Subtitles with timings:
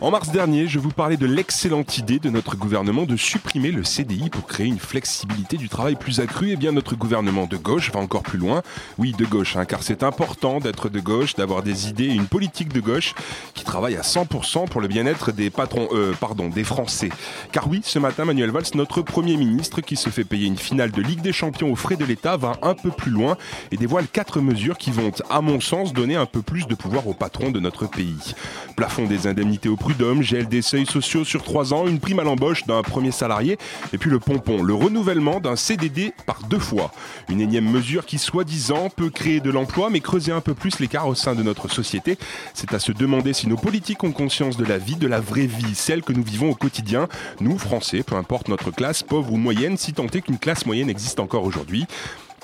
[0.00, 3.82] En mars dernier, je vous parlais de l'excellente idée de notre gouvernement de supprimer le
[3.82, 6.52] CDI pour créer une flexibilité du travail plus accrue.
[6.52, 8.62] Et bien notre gouvernement de gauche va encore plus loin.
[8.98, 12.28] Oui, de gauche, hein, car c'est important d'être de gauche, d'avoir des idées et une
[12.28, 13.12] politique de gauche
[13.54, 17.08] qui travaille à 100% pour le bien-être des patrons, euh, pardon, des Français.
[17.50, 20.92] Car oui, ce matin, Manuel Valls, notre Premier ministre, qui se fait payer une finale
[20.92, 23.36] de Ligue des Champions aux frais de l'État, va un peu plus loin
[23.72, 27.08] et dévoile quatre mesures qui vont, à mon sens, donner un peu plus de pouvoir
[27.08, 28.34] aux patrons de notre pays.
[28.76, 32.66] Plafond des indemnités au prud'homme, gel seuils sociaux sur 3 ans, une prime à l'embauche
[32.66, 33.56] d'un premier salarié,
[33.94, 36.92] et puis le pompon, le renouvellement d'un CDD par deux fois.
[37.30, 41.08] Une énième mesure qui, soi-disant, peut créer de l'emploi, mais creuser un peu plus l'écart
[41.08, 42.18] au sein de notre société.
[42.52, 45.46] C'est à se demander si nos politiques ont conscience de la vie, de la vraie
[45.46, 47.08] vie, celle que nous vivons au quotidien,
[47.40, 50.90] nous, Français, peu importe notre classe, pauvre ou moyenne, si tant est qu'une classe moyenne
[50.90, 51.86] existe encore aujourd'hui.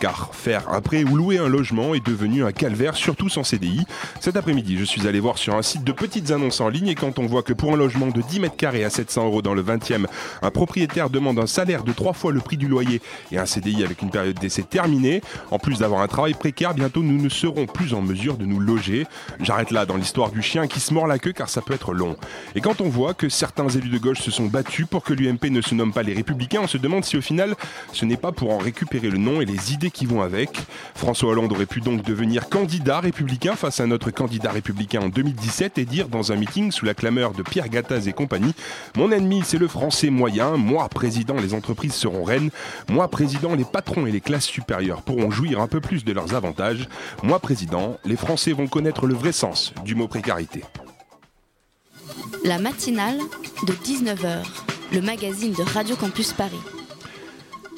[0.01, 3.87] Car faire un prêt ou louer un logement est devenu un calvaire, surtout sans CDI.
[4.21, 6.95] Cet après-midi, je suis allé voir sur un site de petites annonces en ligne et
[6.95, 9.55] quand on voit que pour un logement de 10 mètres carrés à 700 euros dans
[9.55, 10.07] le 20e,
[10.43, 13.01] un propriétaire demande un salaire de trois fois le prix du loyer
[13.33, 17.03] et un CDI avec une période d'essai terminée, en plus d'avoir un travail précaire, bientôt
[17.03, 19.07] nous ne serons plus en mesure de nous loger.
[19.41, 21.93] J'arrête là dans l'histoire du chien qui se mord la queue car ça peut être
[21.93, 22.17] long.
[22.55, 25.51] Et quand on voit que certains élus de gauche se sont battus pour que l'UMP
[25.51, 27.55] ne se nomme pas les Républicains, on se demande si au final
[27.93, 30.59] ce n'est pas pour en récupérer le nom et les idées qui vont avec.
[30.95, 35.79] François Hollande aurait pu donc devenir candidat républicain face à notre candidat républicain en 2017
[35.79, 38.55] et dire dans un meeting sous la clameur de Pierre Gattaz et compagnie
[38.97, 40.57] Mon ennemi, c'est le français moyen.
[40.57, 42.51] Moi, président, les entreprises seront reines.
[42.89, 46.35] Moi, président, les patrons et les classes supérieures pourront jouir un peu plus de leurs
[46.35, 46.89] avantages.
[47.23, 50.63] Moi, président, les Français vont connaître le vrai sens du mot précarité.
[52.45, 53.19] La matinale
[53.67, 54.45] de 19h,
[54.93, 56.61] le magazine de Radio Campus Paris.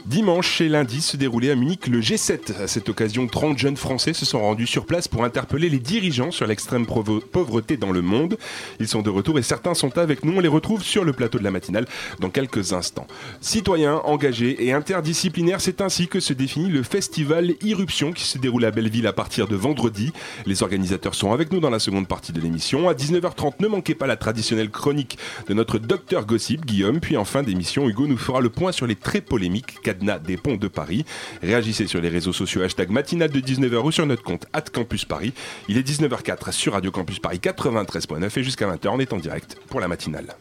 [0.07, 2.63] Dimanche et lundi se déroulait à Munich le G7.
[2.63, 6.31] À cette occasion, 30 jeunes Français se sont rendus sur place pour interpeller les dirigeants
[6.31, 8.39] sur l'extrême pauvreté dans le monde.
[8.79, 10.37] Ils sont de retour et certains sont avec nous.
[10.37, 11.87] On les retrouve sur le plateau de la matinale
[12.21, 13.09] dans quelques instants.
[13.41, 18.65] Citoyens, engagés et interdisciplinaires, c'est ainsi que se définit le festival Irruption qui se déroule
[18.65, 20.13] à Belleville à partir de vendredi.
[20.47, 22.89] Les organisateurs sont avec nous dans la seconde partie de l'émission.
[22.89, 25.19] À 19h30, ne manquez pas la traditionnelle chronique
[25.49, 27.01] de notre docteur Gossip, Guillaume.
[27.01, 30.37] Puis en fin d'émission, Hugo nous fera le point sur les très polémiques cadenas des
[30.37, 31.05] ponts de Paris.
[31.43, 35.05] Réagissez sur les réseaux sociaux hashtag matinale de 19h ou sur notre compte at Campus
[35.05, 35.33] Paris.
[35.69, 39.57] Il est 19h04 sur Radio Campus Paris 93.9 et jusqu'à 20h on est en direct
[39.69, 40.37] pour la matinale.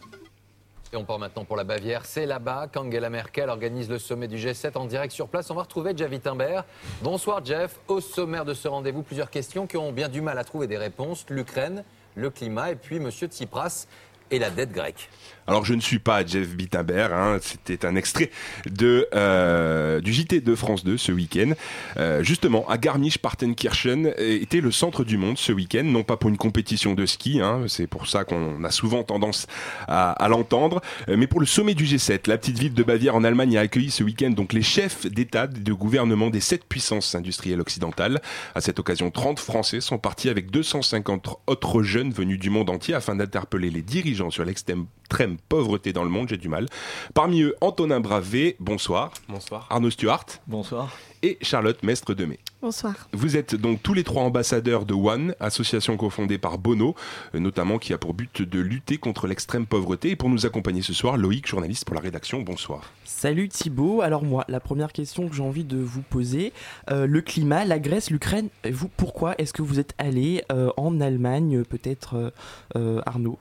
[0.94, 2.06] Et on part maintenant pour la Bavière.
[2.06, 5.50] C'est là-bas qu'Angela Merkel organise le sommet du G7 en direct sur place.
[5.50, 6.64] On va retrouver Jeff Wittenberg.
[7.02, 7.80] Bonsoir Jeff.
[7.88, 10.78] Au sommaire de ce rendez-vous, plusieurs questions qui ont bien du mal à trouver des
[10.78, 11.26] réponses.
[11.30, 11.84] L'Ukraine,
[12.16, 13.88] le climat et puis Monsieur Tsipras
[14.32, 15.10] et la dette grecque.
[15.48, 18.32] Alors je ne suis pas Jeff Bittenberg, hein, c'était un extrait
[18.68, 21.52] de, euh, du JT de France 2 ce week-end.
[21.98, 26.38] Euh, justement, à Garmisch-Partenkirchen était le centre du monde ce week-end, non pas pour une
[26.38, 29.46] compétition de ski, hein, c'est pour ça qu'on a souvent tendance
[29.88, 32.28] à, à l'entendre, euh, mais pour le sommet du G7.
[32.28, 35.46] La petite ville de Bavière en Allemagne a accueilli ce week-end donc les chefs d'État
[35.46, 38.20] et de gouvernement des sept puissances industrielles occidentales.
[38.56, 42.96] À cette occasion, 30 Français sont partis avec 250 autres jeunes venus du monde entier
[42.96, 44.88] afin d'interpeller les dirigeants sur l'extrême
[45.36, 46.68] extrême pauvreté dans le monde, j'ai du mal.
[47.14, 49.12] Parmi eux, Antonin Bravé, bonsoir.
[49.30, 49.68] Bonsoir.
[49.70, 50.96] Arnaud Stuart Bonsoir.
[51.24, 52.40] et Charlotte Mestre Demey.
[52.62, 53.08] Bonsoir.
[53.14, 56.96] Vous êtes donc tous les trois ambassadeurs de One, association cofondée par Bono,
[57.36, 60.12] euh, notamment qui a pour but de lutter contre l'extrême pauvreté.
[60.12, 62.92] Et pour nous accompagner ce soir, Loïc, journaliste pour la rédaction, bonsoir.
[63.04, 64.02] Salut Thibaut.
[64.02, 66.54] Alors moi, la première question que j'ai envie de vous poser,
[66.92, 71.00] euh, le climat, la Grèce, l'Ukraine, vous, pourquoi est-ce que vous êtes allé euh, en
[71.02, 72.30] Allemagne, peut-être euh,
[72.76, 73.38] euh, Arnaud?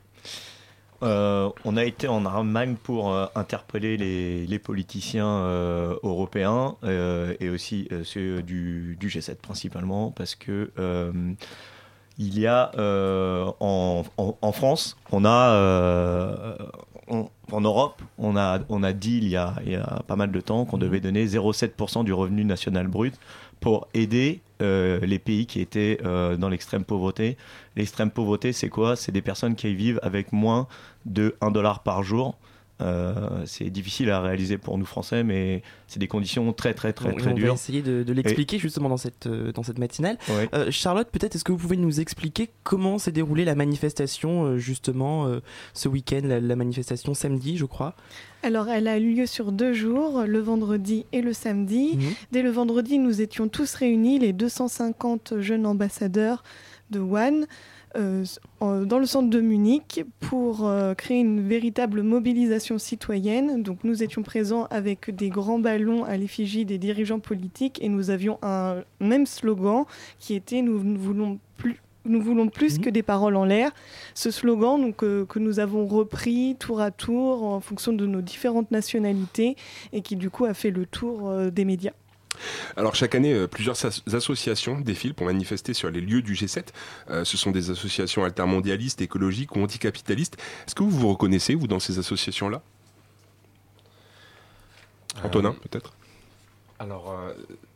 [1.03, 6.77] Euh, on a été en Allemagne pour euh, interpeller les, politiciens euh, européens
[7.41, 10.71] et aussi ceux du, du G7 principalement parce que
[12.17, 12.71] il y a
[13.61, 16.57] en, France, on a
[17.09, 19.55] en Europe, on a, on a dit il y a
[20.07, 23.15] pas mal de temps qu'on devait donner 0,7% du revenu national brut
[23.65, 27.37] pour aider euh, les pays qui étaient euh, dans l'extrême pauvreté.
[27.77, 28.95] L'extrême pauvreté, c'est quoi?
[28.95, 30.69] C'est des personnes qui vivent avec moins
[31.07, 32.37] de 1 dollar par jour
[33.47, 37.17] c'est difficile à réaliser pour nous Français, mais c'est des conditions très très très On-
[37.17, 37.47] très on dures.
[37.49, 40.19] va essayer de, de l'expliquer justement dans cette, euh, dans cette matinale.
[40.53, 44.59] Euh, Charlotte, peut-être est-ce que vous pouvez nous expliquer comment s'est déroulée la manifestation euh,
[44.59, 45.41] justement euh,
[45.73, 47.95] ce week-end, la, la manifestation samedi, je crois?
[48.45, 51.97] Alors, elle a eu lieu sur deux jours, le vendredi et le samedi.
[51.97, 52.03] Mhm.
[52.31, 56.45] Dès le vendredi, nous étions tous réunis, les 250 jeunes ambassadeurs
[56.91, 57.47] de One,
[57.97, 58.23] euh,
[58.61, 63.63] dans le centre de Munich, pour euh, créer une véritable mobilisation citoyenne.
[63.63, 68.11] Donc, nous étions présents avec des grands ballons à l'effigie des dirigeants politiques et nous
[68.11, 69.85] avions un même slogan
[70.19, 71.81] qui était Nous ne voulons plus.
[72.07, 72.85] Nous voulons plus Mhm.
[72.85, 73.71] que des paroles en l'air.
[74.15, 78.21] Ce slogan donc, euh, que nous avons repris tour à tour en fonction de nos
[78.21, 79.57] différentes nationalités
[79.93, 81.93] et qui du coup a fait le tour euh, des médias.
[82.77, 86.73] Alors chaque année, euh, plusieurs as- associations défilent pour manifester sur les lieux du G7.
[87.09, 90.37] Euh, ce sont des associations altermondialistes, écologiques ou anticapitalistes.
[90.67, 92.61] Est-ce que vous vous reconnaissez, vous, dans ces associations-là?
[95.23, 95.93] Antonin, peut-être?
[96.79, 97.33] Alors, euh,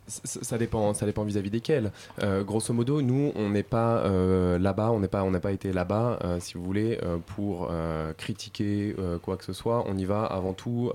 [0.09, 1.93] ça dépend, ça dépend vis-à-vis desquels.
[2.23, 5.53] Euh, grosso modo, nous, on n'est pas euh, là-bas, on n'est pas, on n'a pas
[5.53, 7.71] été là-bas, euh, si vous voulez, pour
[8.17, 9.85] critiquer quoi que ce soit.
[9.87, 10.91] On y va avant tout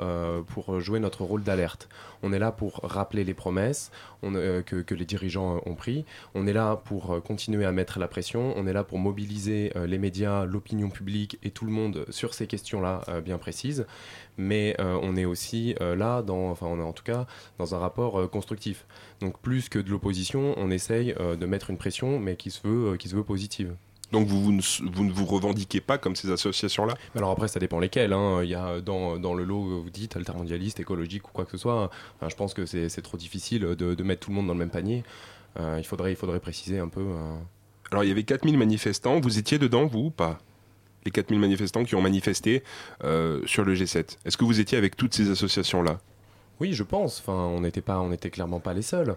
[0.48, 1.88] pour jouer notre rôle d'alerte.
[2.24, 6.06] On est là pour rappeler les promesses que, que les dirigeants ont pris.
[6.36, 8.54] On est là pour continuer à mettre la pression.
[8.56, 12.48] On est là pour mobiliser les médias, l'opinion publique et tout le monde sur ces
[12.48, 13.86] questions-là bien précises.
[14.38, 17.28] Mais euh, on est aussi euh, là, dans, enfin, on est en tout cas
[17.60, 18.86] dans un rapport euh, constructif.
[19.22, 22.98] Donc plus que de l'opposition, on essaye de mettre une pression, mais qui se veut,
[22.98, 23.76] qui se veut positive.
[24.12, 26.96] Donc vous, vous, ne, vous ne vous revendiquez pas comme ces associations-là?
[27.16, 28.14] Alors après, ça dépend lesquels.
[28.14, 28.42] hein.
[28.44, 31.58] Il y a dans, dans le lot, vous dites, altermondialiste, écologique ou quoi que ce
[31.58, 31.90] soit.
[32.18, 34.54] Enfin, je pense que c'est c'est trop difficile de, de mettre tout le monde dans
[34.54, 35.04] le même panier.
[35.78, 37.06] Il, faudrait, il faudrait préciser un peu.
[37.92, 40.40] Alors il y avait 4000 manifestants, vous étiez dedans, vous ou pas?
[41.06, 42.64] Les 4000 manifestants qui ont manifesté
[43.04, 44.18] euh, sur le G7.
[44.26, 46.00] Est-ce que vous étiez avec toutes ces associations-là?
[46.60, 47.24] Oui, je pense.
[47.28, 49.16] On n'était pas, on n'était clairement pas les seuls.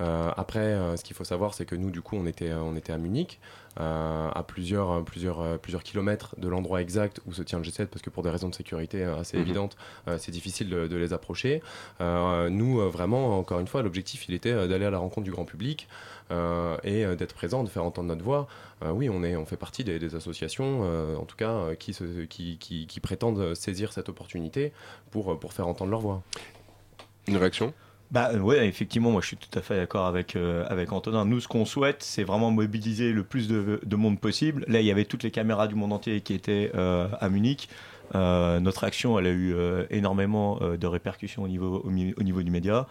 [0.00, 2.98] Euh, après, euh, ce qu'il faut savoir, c'est que nous, du coup, on était, à
[2.98, 3.40] Munich,
[3.78, 8.02] à plusieurs, plusieurs, euh, plusieurs kilomètres de l'endroit exact où se tient le G7, parce
[8.02, 9.42] que pour des raisons de sécurité euh, assez Mhm.
[9.44, 9.76] évidentes,
[10.08, 11.62] euh, c'est difficile de, de les approcher.
[12.00, 15.24] Euh, nous, euh, vraiment, encore une fois, l'objectif, il était euh, d'aller à la rencontre
[15.24, 15.88] du grand public
[16.30, 18.48] euh, et euh, d'être présent, de faire entendre notre voix.
[18.82, 21.74] Euh, oui, on, est, on fait partie des, des associations, euh, en tout cas, euh,
[21.74, 24.72] qui, se, qui, qui, qui prétendent saisir cette opportunité
[25.10, 26.22] pour, euh, pour faire entendre leur voix.
[27.28, 27.72] Une réaction?
[28.10, 31.24] Bah euh, ouais, effectivement, moi je suis tout à fait d'accord avec, euh, avec Antonin.
[31.26, 34.64] Nous, ce qu'on souhaite, c'est vraiment mobiliser le plus de, de monde possible.
[34.66, 37.68] Là, il y avait toutes les caméras du monde entier qui étaient euh, à Munich.
[38.14, 39.54] Notre action, elle a eu
[39.90, 42.86] énormément de répercussions au niveau, au, niveau du média.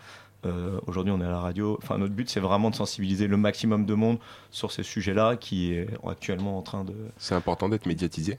[0.86, 1.80] Aujourd'hui, on est à la radio.
[1.82, 4.20] Enfin, notre but, c'est vraiment de sensibiliser le maximum de monde
[4.52, 8.38] sur ces sujets-là qui est actuellement en train de, C'est important d'être médiatisé?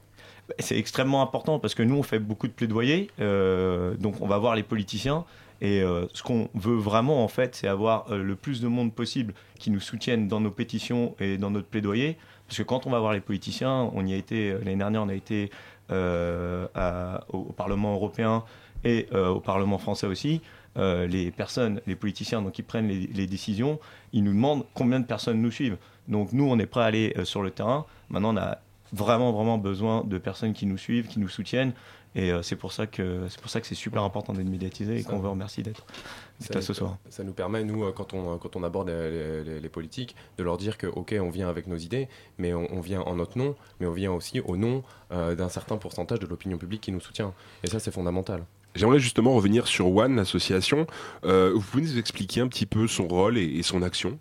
[0.60, 3.10] C'est extrêmement important parce que nous, on fait beaucoup de plaidoyer.
[3.18, 5.24] donc, on va voir les politiciens.
[5.60, 8.94] Et euh, ce qu'on veut vraiment, en fait, c'est avoir euh, le plus de monde
[8.94, 12.16] possible qui nous soutiennent dans nos pétitions et dans notre plaidoyer.
[12.46, 15.02] Parce que quand on va voir les politiciens, on y a été, euh, l'année dernière,
[15.02, 15.50] on a été
[15.90, 18.44] à- au, Parlement européen
[18.84, 20.42] et au Parlement français aussi.
[20.76, 23.80] Les personnes, les politiciens donc, qui prennent les, les décisions,
[24.12, 25.78] ils nous demandent combien de personnes nous suivent.
[26.06, 27.86] Donc nous, on est prêt à aller sur le terrain.
[28.10, 28.58] Maintenant, on a
[28.92, 31.72] vraiment, vraiment besoin de personnes qui nous suivent, qui nous soutiennent.
[32.14, 34.96] Et euh, c'est pour ça que c'est pour ça que c'est super important d'être médiatisé
[34.96, 35.84] et Ça- qu'on vous remercie d'être
[36.54, 36.96] là ce soir.
[37.10, 40.42] Ça nous permet, nous, euh, quand on, quand on aborde les, les- les politiques, de
[40.42, 42.08] leur dire que, OK, on vient avec nos idées,
[42.38, 45.48] mais on, on vient en notre nom, mais on vient aussi au nom euh, d'un
[45.48, 47.34] certain pourcentage de l'opinion publique qui nous soutient.
[47.62, 48.44] Et ça, c'est fondamental.
[48.74, 50.86] J'aimerais justement revenir sur One, l'association.
[51.24, 54.18] Euh, vous pouvez nous expliquer un petit peu son rôle et, et son action?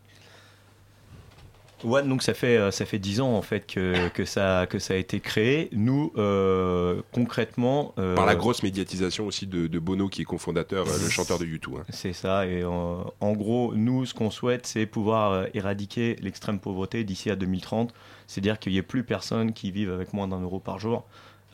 [1.84, 4.80] One, donc ça fait euh, ça fait dix ans en fait que, que ça que
[4.80, 5.70] ça a été créé.
[5.74, 10.86] Nous euh, concrètement euh, Par la grosse médiatisation aussi de, de Bono, qui est cofondateur,
[10.86, 11.76] le chanteur de YouTube.
[11.80, 11.86] hein.
[11.90, 17.30] C'est ça, et en gros, nous, ce qu'on souhaite, c'est pouvoir éradiquer l'extrême pauvreté d'ici
[17.30, 17.94] à 2030.
[18.26, 21.06] C'est-à-dire qu'il n'y ait plus personne qui vive avec moins d'un euro par jour,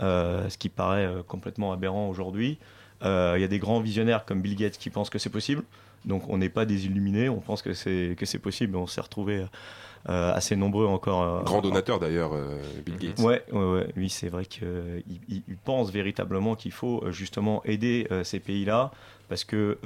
[0.01, 2.58] euh, ce qui paraît complètement aberrant aujourd'hui.
[3.01, 3.08] Il
[3.42, 5.63] y a des grands visionnaires comme Bill Gates qui pensent que c'est possible.
[6.05, 8.75] Donc on n'est pas des illuminés, on pense que c'est que c'est possible.
[8.75, 9.45] On s'est retrouvés
[10.10, 11.22] euh, assez nombreux encore.
[11.24, 13.19] euh, Grand donateur d'ailleurs, euh, Bill Gates.
[13.19, 13.88] Ouais, ouais, ouais.
[13.95, 18.91] oui, c'est vrai qu'il il, pense véritablement qu'il faut justement aider ces pays-là
[19.29, 19.77] parce que,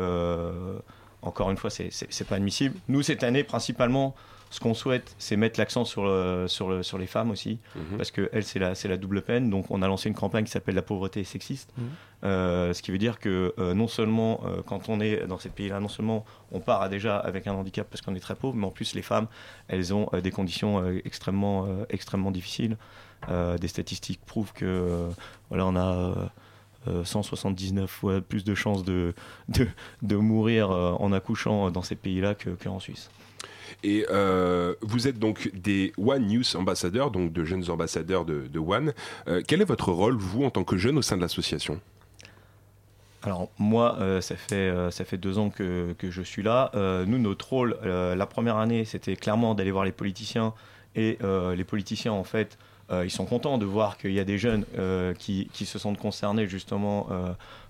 [1.22, 2.76] encore une fois, c'est- c'est c'est pas admissible.
[2.88, 4.16] Nous, cette année, principalement,
[4.50, 7.98] ce qu'on souhaite, c'est mettre l'accent sur, le- sur, le- sur les femmes aussi, Mhm.
[7.98, 9.50] parce que elles, c'est la, c'est la double peine.
[9.50, 11.72] Donc, on a lancé une campagne qui s'appelle La pauvreté est sexiste.
[11.78, 11.86] Mhm.
[12.24, 15.50] Euh, ce qui veut dire que euh, non seulement, euh, quand on est dans ces
[15.50, 18.66] pays-là, non seulement on part déjà avec un handicap parce qu'on est très pauvre, mais
[18.66, 19.28] en plus, les femmes,
[19.68, 22.78] elles ont euh, des conditions euh, extrêmement, euh, extrêmement difficiles.
[23.30, 25.10] Euh, des statistiques prouvent que euh,
[25.50, 26.16] voilà, on a euh,
[26.88, 29.14] euh, 179 fois plus de chances de,
[29.50, 29.68] de,
[30.04, 33.10] de mourir euh, en accouchant dans ces pays-là que- qu'en Suisse.
[33.84, 38.94] Et euh, vous êtes donc des One Youth ambassadeurs, donc de jeunes ambassadeurs de, One.
[39.28, 41.80] Euh, quel est votre rôle, vous, en tant que jeune, au sein de l'association?
[43.24, 46.72] Alors moi, euh, ça, fait, ça fait deux ans que, que je suis là.
[47.06, 50.54] Nous, notre rôle, la première année, c'était clairement d'aller voir les politiciens.
[50.96, 52.58] Et les politiciens, en fait,
[52.92, 54.66] ils sont contents de voir qu'il y a des jeunes
[55.18, 57.08] qui, qui se sentent concernés justement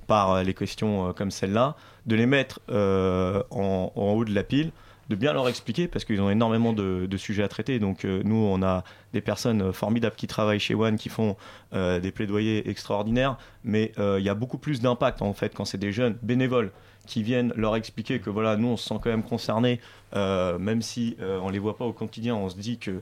[0.05, 1.75] par les questions comme celle-là,
[2.05, 4.71] de les mettre en haut de la pile,
[5.09, 7.79] de bien leur expliquer parce qu'ils ont énormément de, sujets à traiter.
[7.79, 8.83] Donc euh, nous, on a
[9.13, 11.35] des personnes euh, formidables qui travaillent chez One, qui font
[11.73, 15.77] euh, des plaidoyers extraordinaires, mais il y a beaucoup plus d'impact en fait quand c'est
[15.77, 16.71] des jeunes bénévoles
[17.05, 19.79] qui viennent leur expliquer que voilà, nous on se sent quand même concernés,
[20.13, 23.01] même si on les voit pas au quotidien, on se dit que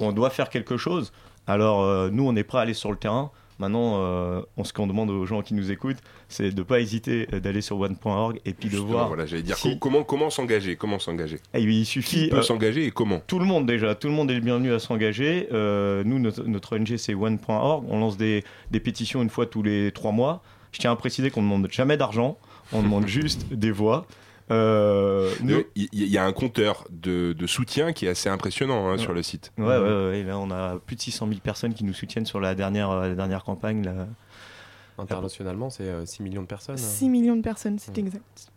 [0.00, 1.12] on doit faire quelque chose.
[1.46, 3.30] Alors nous on est prêt à aller sur le terrain.
[3.58, 6.80] Maintenant, euh, on, ce qu'on demande aux gens qui nous écoutent, c'est de ne pas
[6.80, 9.08] hésiter euh, d'aller sur one.org et puis de voir.
[9.08, 11.38] Voilà, j'allais dire si- comment comment s'engager, comment s'engager?
[11.54, 12.24] Eh il suffit.
[12.24, 13.20] Qui peut euh, s'engager et comment?
[13.26, 15.48] tout le monde déjà, tout le monde est le bienvenu à s'engager.
[15.52, 17.84] Euh, nous, notre, notre ONG, c'est one.org.
[17.88, 18.42] On lance des,
[18.72, 20.42] des pétitions une fois tous les trois mois.
[20.72, 22.36] Je tiens à préciser qu'on ne demande jamais d'argent,
[22.72, 24.06] on demande juste des voix.
[24.50, 28.88] Euh, nous- Euh, Il y, a un compteur de, de soutien qui est assez impressionnant
[28.90, 29.52] hein, sur le site.
[29.56, 30.22] Ouais, ouais, ouais, ouais.
[30.22, 33.08] Là, on a plus de 600 000 personnes qui nous soutiennent sur la dernière, euh,
[33.08, 33.84] la dernière campagne.
[33.84, 34.06] Là.
[34.98, 36.76] Internationalement, c'est euh, 6 millions de personnes.
[36.76, 38.48] 6 millions de personnes, c'est exact.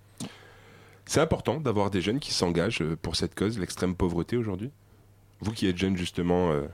[1.06, 4.72] C'est important d'avoir des jeunes qui s'engagent euh, pour cette cause, l'extrême pauvreté aujourd'hui?
[5.39, 6.67] Vous qui êtes jeune justement, euh,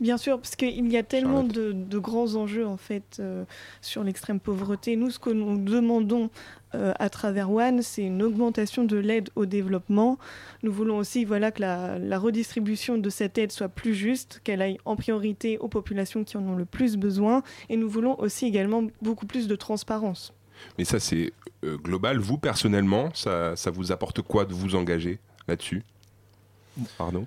[0.00, 3.44] Bien sûr, parce qu'il y a tellement de, de grands enjeux en fait euh,
[3.80, 4.94] sur l'extrême pauvreté.
[4.94, 6.30] Nous, ce que nous demandons
[6.74, 10.18] euh, à travers One, c'est une augmentation de l'aide au développement.
[10.62, 14.78] Nous voulons aussi voilà, que la, redistribution de cette aide soit plus juste, qu'elle aille
[14.84, 17.42] en priorité aux populations qui en ont le plus besoin.
[17.68, 20.34] Et nous voulons aussi également beaucoup plus de transparence.
[20.76, 21.32] mais ça c'est
[21.64, 22.18] euh, global.
[22.18, 25.82] Vous personnellement, ça, ça vous apporte quoi de vous engager là-dessus?
[26.98, 27.26] Arnaud?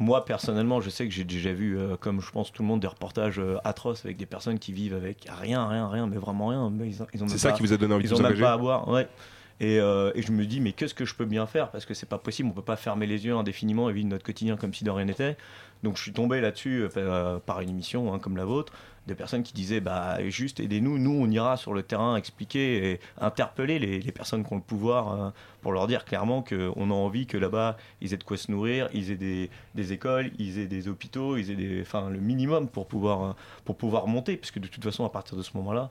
[0.00, 2.80] Moi, personnellement, je sais que j'ai déjà vu, euh, comme je pense tout le monde,
[2.80, 6.46] des reportages euh, atroces avec des personnes qui vivent avec rien, rien, rien, mais vraiment
[6.48, 6.70] rien.
[6.70, 8.26] Mais ils ils C'est ça pas- qui vous a donné envie de ils vous même
[8.28, 9.06] engager pas à boire, ouais.
[9.62, 11.70] Et, euh, et je me dis, mais qu'est-ce que je peux bien faire?
[11.70, 14.24] Parce que c'est pas possible, on peut pas fermer les yeux indéfiniment et vivre notre
[14.24, 15.36] quotidien comme si de rien n'était.
[15.82, 18.72] Donc je suis tombé là-dessus euh, par une émission hein, comme la vôtre,
[19.06, 23.00] des personnes qui disaient, bah juste aidez-nous, nous on ira sur le terrain expliquer et
[23.18, 25.30] interpeller les, personnes qui ont le pouvoir euh,
[25.62, 28.88] pour leur dire clairement qu'on a envie que là-bas ils aient de quoi se nourrir,
[28.92, 32.86] ils aient des, écoles, ils aient des hôpitaux, ils aient des, enfin, le minimum pour
[32.86, 33.32] pouvoir, euh,
[33.64, 35.90] pour pouvoir monter, puisque de toute façon à partir de ce moment-là,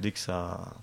[0.00, 0.74] dès que ça...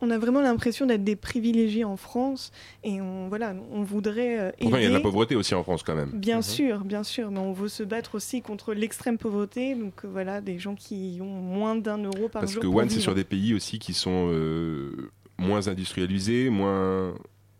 [0.00, 2.52] On a vraiment l'impression d'être des privilégiés en France
[2.84, 5.82] et on, voilà, on voudrait euh, il y a de la pauvreté aussi en France
[5.82, 6.10] quand même.
[6.12, 10.08] Bien sûr, bien sûr, mais on veut se battre aussi contre l'extrême pauvreté, donc euh,
[10.08, 12.62] voilà, des gens qui ont moins d'un euro par Parce jour.
[12.62, 17.14] que pour One, c'est sur des pays aussi qui sont euh, moins industrialisés, moins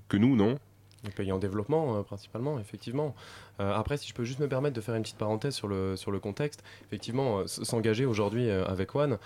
[0.09, 0.59] que nous, non?
[1.05, 3.15] Les pays en développement, euh, principalement, effectivement.
[3.61, 5.95] Euh, après, si je peux juste me permettre de faire une petite parenthèse sur le,
[5.97, 9.19] sur le contexte, effectivement, euh, s'engager aujourd'hui avec One,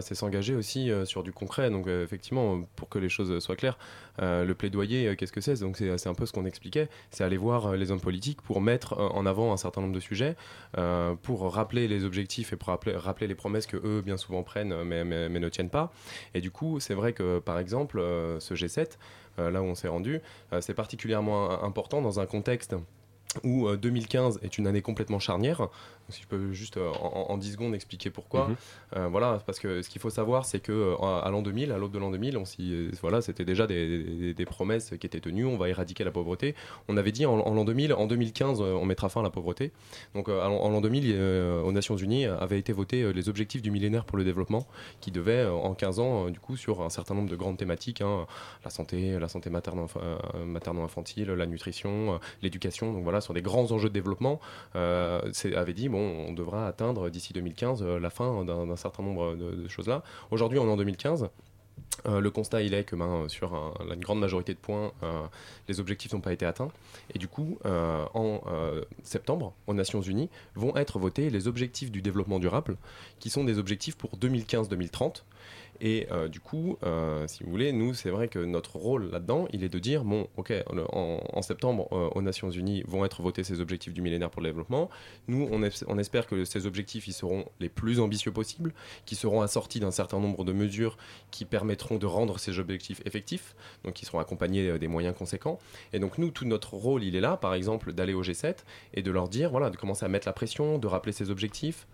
[0.00, 1.70] c'est s'engager aussi sur du concret.
[1.70, 3.78] Donc, effectivement, pour que les choses soient claires,
[4.18, 5.58] le plaidoyer, qu'est-ce que c'est?
[5.60, 8.98] Donc, c'est un peu ce qu'on expliquait c'est aller voir les hommes politiques pour mettre
[8.98, 10.36] en avant un certain nombre de sujets,
[11.22, 14.82] pour rappeler les objectifs et pour rappeler, rappeler les promesses que eux, bien souvent, prennent,
[14.84, 15.92] mais, mais- mais ne tiennent pas.
[16.34, 17.98] Et du coup, c'est vrai que, par exemple,
[18.38, 20.20] ce G7, euh, là où on s'est rendu,
[20.52, 22.74] euh, c'est particulièrement euh, important dans un contexte
[23.44, 25.68] où euh, 2015 est une année complètement charnière.
[26.10, 28.48] Si je peux juste euh, en, en 10 secondes expliquer pourquoi.
[28.48, 28.56] Mhm.
[28.96, 31.78] Euh, voilà, parce que ce qu'il faut savoir, c'est que euh, à l'an 2000, à
[31.78, 35.20] l'aube de l'an 2000, on s'y- voilà, c'était déjà des, des- des promesses qui étaient
[35.20, 35.46] tenues.
[35.46, 36.54] On va éradiquer la pauvreté.
[36.88, 39.30] On avait dit en, en l'an 2000, en 2015, euh, on mettra fin à la
[39.30, 39.72] pauvreté.
[40.14, 44.04] Donc en, l'an 2000, euh, aux Nations Unies, avaient été votés les objectifs du millénaire
[44.04, 44.66] pour le développement,
[45.00, 48.26] qui devaient en 15 ans, du coup, sur un certain nombre de grandes thématiques, hein,
[48.64, 49.88] la santé, la santé materno-
[50.46, 52.92] materno-infantile, la nutrition, l'éducation.
[52.92, 54.40] Donc voilà, sur des grands enjeux de développement,
[54.76, 59.02] euh, c'est- avait dit bon, on devra atteindre d'ici 2015 euh, la fin d'un certain
[59.02, 60.02] nombre de, de choses là.
[60.30, 61.28] Aujourd'hui, on est en 2015.
[62.06, 64.92] Euh, le constat, il est que ben, sur un- la une grande majorité de points,
[65.02, 65.22] euh,
[65.68, 66.68] les objectifs n'ont pas été atteints.
[67.14, 68.40] Et du coup, en
[69.02, 72.76] septembre, aux Nations Unies, vont être votés les objectifs du développement durable,
[73.18, 75.24] qui sont des objectifs pour 2015-2030.
[75.82, 79.48] Et euh, du coup, euh, si vous voulez, nous, c'est vrai que notre rôle là-dedans,
[79.52, 80.52] il est de dire, bon, ok,
[80.92, 84.48] en, septembre, euh, aux Nations Unies vont être votés ces objectifs du millénaire pour le
[84.48, 84.90] développement.
[85.26, 88.74] Nous, on, es- on espère que ces objectifs, ils seront les plus ambitieux possibles,
[89.06, 90.98] qui seront assortis d'un certain nombre de mesures
[91.30, 95.58] qui permettront de rendre ces objectifs effectifs, donc qui seront accompagnés des moyens conséquents.
[95.94, 98.56] Et donc nous, tout notre rôle, il est là, par exemple, d'aller au G7
[98.92, 101.86] et de leur dire, voilà, de commencer à mettre la pression, de rappeler ces objectifs.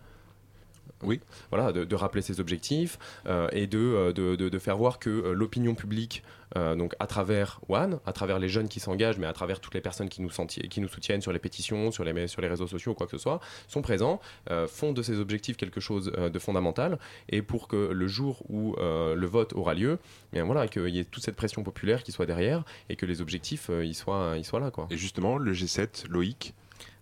[1.03, 1.21] Oui.
[1.51, 5.11] Voilà, de, rappeler ses objectifs euh, et de, euh, de, de- de faire voir que
[5.11, 6.23] euh, l'opinion publique,
[6.55, 9.81] donc à travers One, à travers les jeunes qui s'engagent, mais à travers toutes les
[9.83, 10.31] personnes qui nous,
[10.71, 13.11] qui nous soutiennent sur les pétitions, sur les, sur les réseaux sociaux ou quoi que
[13.13, 14.21] ce soit, sont présents,
[14.69, 16.99] font de ces objectifs quelque chose de fondamental.
[17.29, 19.99] Et pour que le jour où le vote aura lieu,
[20.33, 23.05] eh bien voilà, qu'il y ait toute cette pression populaire qui soit derrière et que
[23.07, 24.71] les objectifs ils soient, soient là.
[24.71, 24.87] Quoi.
[24.91, 26.55] Et justement, le G7, Loïc,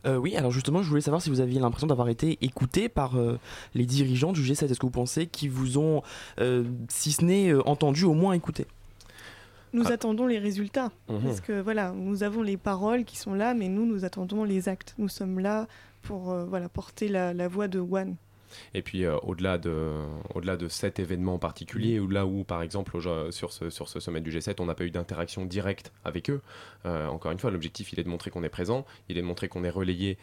[0.06, 3.16] Euh, oui, alors justement, je voulais savoir si vous aviez l'impression d'avoir été écouté par
[3.18, 3.38] euh,
[3.74, 4.66] les dirigeants du G7.
[4.70, 6.02] Est-ce que vous pensez qu'ils vous ont,
[6.40, 8.66] euh, si ce n'est euh, entendu, au moins écouté?
[9.72, 9.92] Nous Ah.
[9.92, 10.92] attendons les résultats.
[11.08, 11.20] Mhm.
[11.22, 14.68] Parce que voilà, nous avons les paroles qui sont là, mais nous, nous attendons les
[14.68, 14.94] actes.
[14.98, 15.66] Nous sommes là
[16.02, 18.16] pour euh, voilà, porter la, la voix de One.
[18.74, 19.92] Et puis euh, au-delà de,
[20.34, 23.88] au-delà de cet événement en particulier, ou là où par exemple au- sur ce, sur
[23.88, 26.40] ce sommet du G7, on n'a pas eu d'interaction directe avec eux,
[26.86, 29.26] euh, encore une fois, l'objectif il est de montrer qu'on est présent, il est de
[29.26, 30.18] montrer qu'on est relayé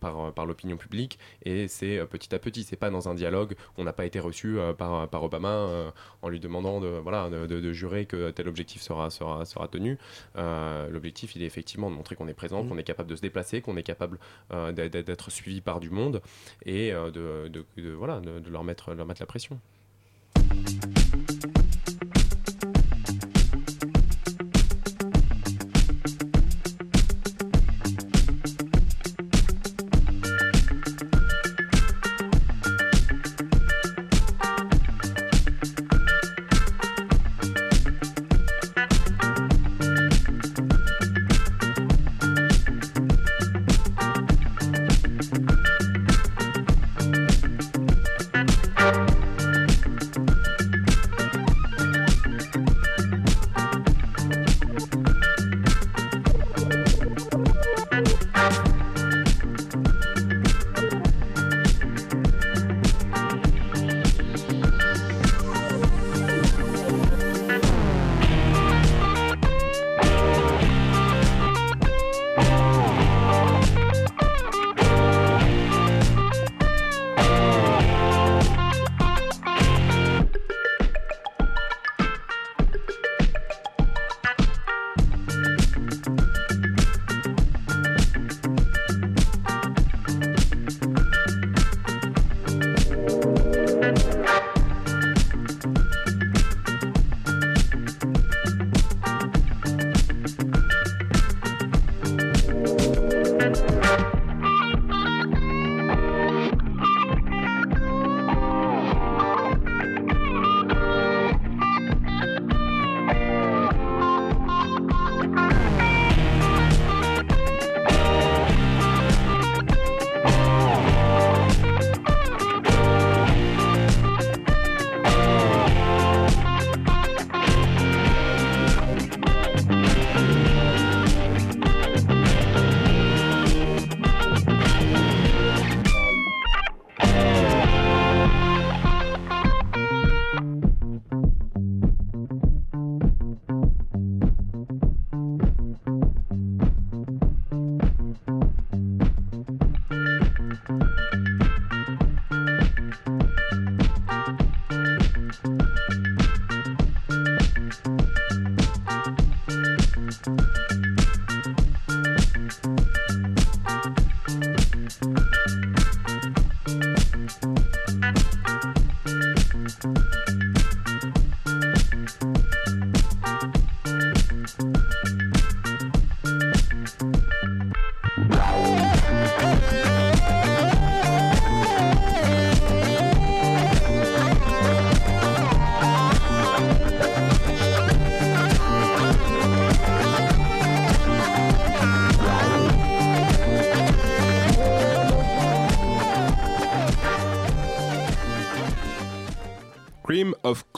[0.00, 3.54] par, par l'opinion publique, et c'est euh, petit à petit, c'est pas dans un dialogue,
[3.76, 5.90] on n'a pas été reçu euh, par, par Obama euh,
[6.22, 9.68] en lui demandant de, voilà, de, de- de jurer que tel objectif sera, sera, sera
[9.68, 9.98] tenu.
[10.36, 12.68] Euh, l'objectif il est effectivement de montrer qu'on est présent, Mhm.
[12.68, 14.18] qu'on est capable de se déplacer, qu'on est capable
[14.52, 16.20] euh, d'être suivi par du monde,
[16.64, 19.58] et euh, de, de- de- voilà, de, de leur, mettre, leur mettre la pression.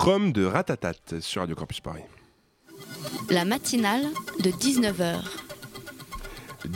[0.08, 2.00] De Ratatat sur Radio Campus Paris.
[3.28, 4.06] La matinale
[4.40, 5.47] de 19h.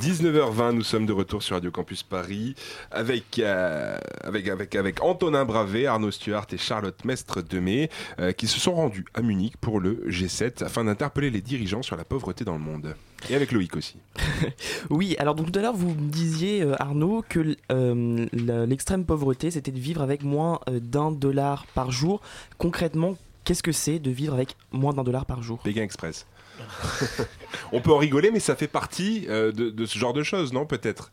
[0.00, 2.54] 19h20, nous sommes de retour sur Radio Campus Paris
[2.90, 8.58] avec, euh, avec, avec, avec Antonin Bravé, Arnaud Stuart et Charlotte Mestre-Demey euh, qui se
[8.58, 12.54] sont rendus à Munich pour le G7 afin d'interpeller les dirigeants sur la pauvreté dans
[12.54, 12.94] le monde.
[13.28, 13.96] Et avec Loïc aussi.
[14.90, 19.50] Oui, alors donc tout à l'heure vous me disiez euh, Arnaud que euh, l'extrême pauvreté
[19.50, 22.20] c'était de vivre avec moins d'un dollar par jour.
[22.58, 25.58] Concrètement, qu'est-ce que c'est de vivre avec moins d'un dollar par jour?
[25.58, 26.26] Pékin Express.
[27.72, 30.52] On peut en rigoler, mais ça fait partie euh, de, de ce genre de choses,
[30.52, 31.12] non Peut-être?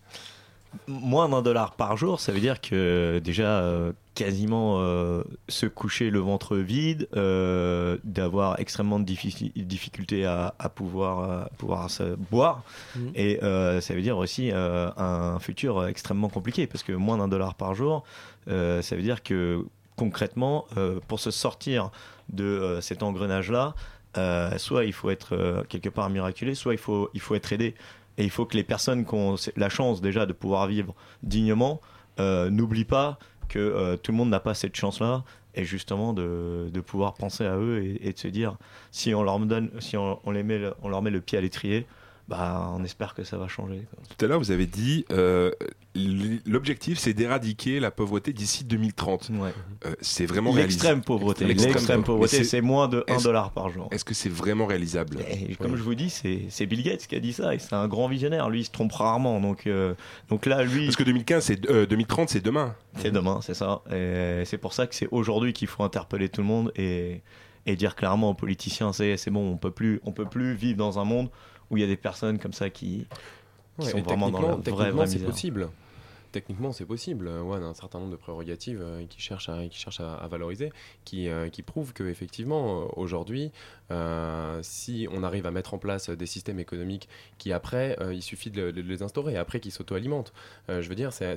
[0.87, 6.09] Moins d'un dollar par jour, ça veut dire que déjà, euh, quasiment euh, se coucher
[6.09, 12.61] le ventre vide, euh, d'avoir extrêmement de difficultés à, à pouvoir, à pouvoir se boire.
[12.95, 13.11] Mhm.
[13.15, 17.29] Et euh, ça veut dire aussi euh, un futur extrêmement compliqué, parce que moins d'un
[17.29, 18.03] dollar par jour,
[18.49, 21.89] euh, ça veut dire que concrètement, euh, pour se sortir
[22.29, 23.73] de euh, cet engrenage-là,
[24.17, 27.53] euh, soit il faut être euh, quelque part miraculé, soit il faut, il faut être
[27.53, 27.75] aidé.
[28.17, 30.93] Et il faut que les personnes qui ont la chance déjà de pouvoir vivre
[31.23, 31.79] dignement
[32.19, 33.17] euh, n'oublient pas
[33.47, 35.23] que tout le monde n'a pas cette chance-là
[35.55, 38.57] et justement de, de pouvoir penser à eux et, de se dire
[38.91, 41.87] si on leur donne, si on, on met, on leur met le pied à l'étrier,
[42.29, 43.87] bah, on espère que ça va changer.
[43.93, 44.03] quoi.
[44.15, 45.51] Tout à l'heure, vous avez dit euh,
[46.45, 49.31] l'objectif, c'est d'éradiquer la pauvreté d'ici 2030.
[49.33, 49.53] Ouais.
[49.85, 50.69] Euh, c'est vraiment réalisable.
[50.83, 53.87] L'extrême pauvreté, L'extrême pauvreté, c'est moins de 1 est-ce- dollar par jour.
[53.91, 55.17] Est-ce que c'est vraiment réalisable?
[55.29, 57.87] Et comme je vous dis, c'est Bill Gates qui a dit ça, et c'est un
[57.87, 58.49] grand visionnaire.
[58.49, 59.39] Lui, il se trompe rarement.
[59.41, 59.93] Donc, euh,
[60.29, 60.85] donc là, lui.
[60.85, 62.75] Parce que 2015, c'est euh, 2030, c'est demain.
[62.97, 63.81] C'est demain, c'est ça.
[63.91, 67.21] Et c'est pour ça que c'est aujourd'hui qu'il faut interpeller tout le monde et,
[67.65, 70.77] et dire clairement aux politiciens c'est c'est bon, on peut plus, on peut plus vivre
[70.77, 71.29] dans un monde
[71.71, 73.05] où il y a des personnes comme ça qui,
[73.79, 75.69] qui Ouais, sont vraiment dans la vraie, techniquement, vraie c'est possible.
[76.31, 77.27] Techniquement, c'est possible.
[77.27, 80.27] Euh, a un certain nombre de prérogatives euh, qui cherchent à, qui cherchent à, à
[80.27, 80.71] valoriser,
[81.03, 83.51] qui, euh, qui prouvent qu'effectivement, aujourd'hui,
[83.89, 88.21] euh, si on arrive à mettre en place des systèmes économiques qui, après, euh, il
[88.21, 90.31] suffit de, le- de les instaurer, après, qui s'auto-alimentent.
[90.69, 91.35] Euh, je veux dire, c'est-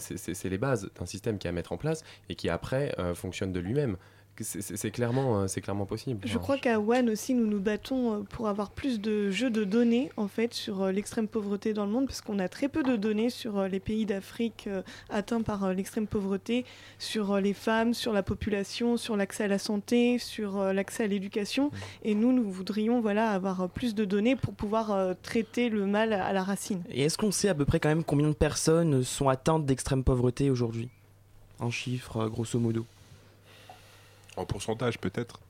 [0.51, 3.53] les bases d'un système qui est à mettre en place et qui, après, euh, fonctionne
[3.53, 3.97] de lui-même.
[4.40, 6.21] C'est- clairement, euh, c'est clairement possible.
[6.25, 9.62] Je crois qu'à One aussi, nous nous battons euh, pour avoir plus de jeux de
[9.62, 12.83] données en fait sur euh, l'extrême pauvreté dans le monde, parce qu'on a très peu
[12.83, 14.68] de données sur les pays d'Afrique
[15.11, 16.64] atteints par l'extrême pauvreté,
[16.99, 21.71] sur les femmes, sur la population, sur l'accès à la santé, sur l'accès à l'éducation.
[22.03, 26.33] Et nous, nous voudrions voilà avoir plus de données pour pouvoir traiter le mal à
[26.33, 26.83] la racine.
[26.90, 30.03] Et est-ce qu'on sait à peu près quand même combien de personnes sont atteintes d'extrême
[30.05, 30.88] pauvreté aujourd'hui?
[31.61, 32.85] Un chiffre, grosso modo.
[34.37, 35.40] En pourcentage, peut-être.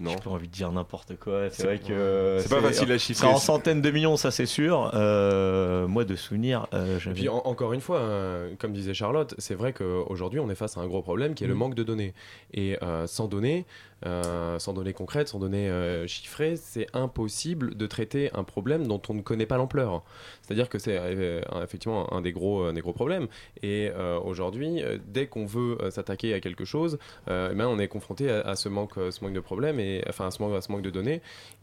[0.00, 1.48] J'ai pas envie de dire n'importe quoi.
[1.50, 3.26] C'est vrai que c'est pas facile à chiffrer.
[3.26, 4.90] C'est en centaines de millions, ça c'est sûr.
[4.94, 8.94] Euh, moi, de souvenir, euh, Et j'avais- puis en- encore une fois, euh, comme disait
[8.94, 11.58] Charlotte, c'est vrai qu'aujourd'hui on est face à un gros problème qui est le Mhm.
[11.58, 12.14] manque de données.
[12.52, 13.64] Et euh, sans données,
[14.04, 19.00] euh, sans données concrètes, sans données euh, chiffrées, c'est impossible de traiter un problème dont
[19.08, 20.02] on ne connaît pas l'ampleur.
[20.42, 23.28] C'est-à-dire que c'est euh, effectivement un des gros, un des gros problèmes.
[23.62, 27.66] Et euh, aujourd'hui, euh, dès qu'on veut euh, s'attaquer à quelque chose, euh, eh ben,
[27.68, 30.82] on est confronté à, à ce, manque, euh, ce manque de problèmes, enfin ce manque
[30.82, 31.22] de données.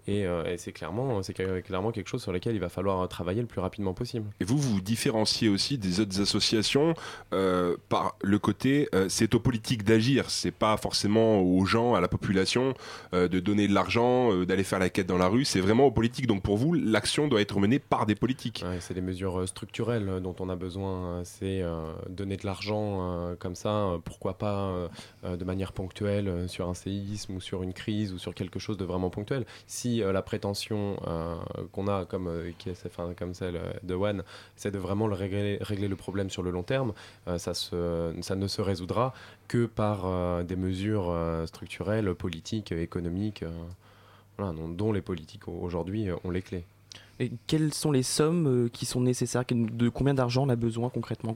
[0.10, 1.22] Et, euh, et c'est clairement,
[1.92, 4.26] quelque chose sur lequel il va falloir travailler le plus rapidement possible.
[4.40, 6.94] Et vous, vous vous différenciez aussi des autres associations
[7.32, 12.02] euh, par le côté, euh, c'est aux politiques d'agir, c'est pas forcément aux gens, à
[12.02, 12.74] la population,
[13.14, 15.86] euh, de donner de l'argent, euh, d'aller faire la quête dans la rue, c'est vraiment
[15.86, 16.26] aux politiques.
[16.26, 18.64] Donc pour vous, l'action doit être menée par des politiques.
[18.66, 21.20] Ouais, c'est des mesures euh, structurelles euh, dont on a besoin.
[21.20, 24.88] euh, C'est euh, donner de l'argent euh, comme ça, euh, pourquoi pas euh,
[25.26, 28.60] euh, de manière ponctuelle euh, sur un séisme ou sur une crise ou sur quelque
[28.60, 29.46] chose de vraiment ponctuel.
[29.68, 31.36] Si euh, la prétention euh,
[31.72, 34.24] qu'on a, comme, euh, qui est, enfin, comme celle de One,
[34.56, 36.94] c'est de vraiment le régler, régler le problème sur le long terme,
[37.28, 39.14] euh, ça, se, ça ne se résoudra
[39.48, 43.52] que par euh, des mesures euh, structurelles, politiques, économiques, euh,
[44.38, 46.66] voilà, dont, dont les politiques aujourd'hui ont les clés.
[47.20, 49.44] Et quelles sont les sommes euh, qui sont nécessaires?
[49.50, 51.36] De combien d'argent on a besoin concrètement?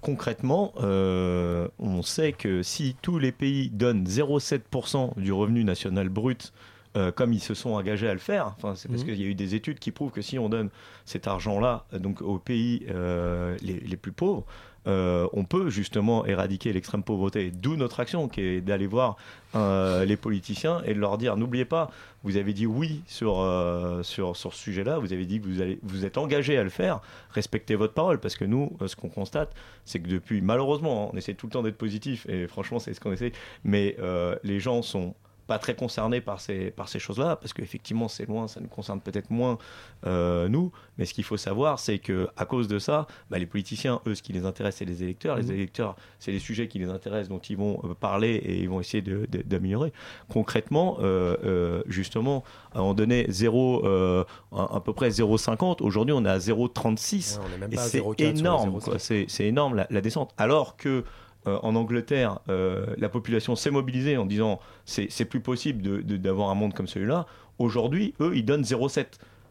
[0.00, 6.54] Concrètement, euh, on sait que si tous les pays donnent 0,7% du revenu national brut,
[6.96, 9.08] euh, comme ils se sont engagés à le faire, enfin, c'est parce Mhm.
[9.08, 10.70] qu'il y a eu des études qui prouvent que si on donne
[11.04, 14.44] cet argent-là euh, donc aux pays euh, les, les plus pauvres,
[14.86, 17.50] euh, on peut justement éradiquer l'extrême pauvreté.
[17.50, 19.16] D'où notre action, qui est d'aller voir
[19.54, 21.90] euh, les politiciens et de leur dire n'oubliez pas,
[22.24, 25.60] vous avez dit oui sur, euh, sur, sur ce sujet-là, vous avez dit que vous,
[25.60, 29.10] allez, vous êtes engagé à le faire, respectez votre parole, parce que nous, ce qu'on
[29.10, 29.52] constate,
[29.84, 32.94] c'est que depuis, malheureusement, hein, on essaie tout le temps d'être positif, et franchement, c'est
[32.94, 33.32] ce qu'on essaie,
[33.64, 33.96] mais
[34.42, 35.14] les gens sont
[35.50, 39.00] pas très concernés par ces, par ces choses-là, parce qu'effectivement, c'est loin, ça nous concerne
[39.00, 39.58] peut-être moins
[40.06, 43.46] euh, nous, mais ce qu'il faut savoir, c'est que à cause de ça, bah, les
[43.46, 45.34] politiciens, eux, ce qui les intéresse, c'est les électeurs.
[45.36, 45.54] Les Mhm.
[45.58, 48.78] électeurs, c'est les sujets qui les intéressent, dont ils vont euh, parler et ils vont
[48.78, 49.92] essayer d'améliorer.
[50.28, 55.82] Concrètement, euh, euh, justement, on donnait 0, euh, à, à peu près 0,50.
[55.82, 57.40] Aujourd'hui, on est à 0,36.
[57.40, 58.84] Ouais, et à c'est 0,4 sur le énorme, 0,7.
[58.84, 58.98] quoi.
[59.00, 60.32] C'est c'est énorme la, la descente.
[60.38, 61.02] Alors que
[61.46, 66.54] euh, en Angleterre, euh, la population s'est mobilisée en disant c'est plus possible d'avoir un
[66.54, 67.26] monde comme celui-là.
[67.58, 69.06] Aujourd'hui, eux, ils donnent 0,7.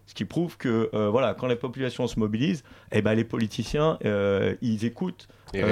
[0.05, 3.97] Ce qui prouve que euh, voilà, quand la population se mobilise, eh ben, les politiciens,
[4.03, 5.27] ils écoutent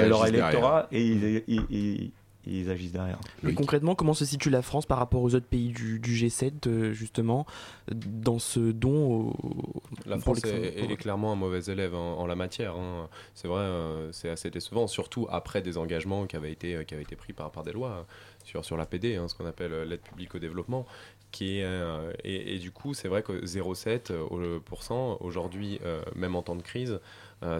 [0.08, 2.10] leur électorat et ils, ils- ils-
[2.50, 3.18] ils agissent derrière.
[3.46, 6.66] Et concrètement, comment se situe la France par rapport aux autres pays du, du G7,
[6.66, 7.46] euh, justement,
[7.92, 12.74] dans ce don au, La France est, clairement un mauvais élève en, en la matière.
[12.76, 13.08] hein.
[13.34, 17.02] C'est vrai, euh, c'est assez décevant, surtout après des engagements qui avaient été, qui avaient
[17.02, 18.02] été pris par, par des lois euh,
[18.44, 20.86] sur, sur l'APD, hein, ce qu'on appelle euh, l'aide publique au développement.
[21.30, 24.22] Qui est, euh, et, et du coup, c'est vrai que 0,7 euh,
[24.56, 26.98] au- pour cent, aujourd'hui, euh, même en temps de crise, euh,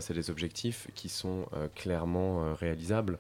[0.01, 3.19] c'est des objectifs qui sont euh, clairement euh, réalisables.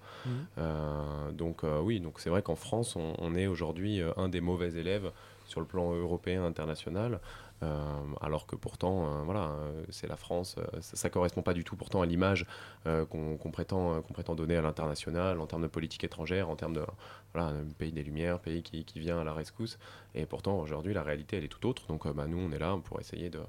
[0.58, 4.28] Euh, donc euh, oui, donc c'est vrai qu'en France, on, on est aujourd'hui euh, un
[4.28, 5.10] des mauvais élèves
[5.46, 7.20] sur le plan européen, international.
[7.64, 7.82] Euh,
[8.20, 11.64] alors que pourtant, euh, voilà, euh, c'est la France, euh, ça, ça correspond pas du
[11.64, 12.46] tout pourtant à l'image
[12.86, 16.54] euh, qu'on prétend, euh, qu'on prétend donner à l'international en termes de politique étrangère, en
[16.54, 16.84] termes de
[17.34, 19.76] voilà, pays des Lumières, pays qui, qui vient à la rescousse.
[20.14, 21.86] Et pourtant, aujourd'hui, la réalité, elle est tout autre.
[21.88, 23.40] Donc, euh, bah, nous, on est là pour essayer de.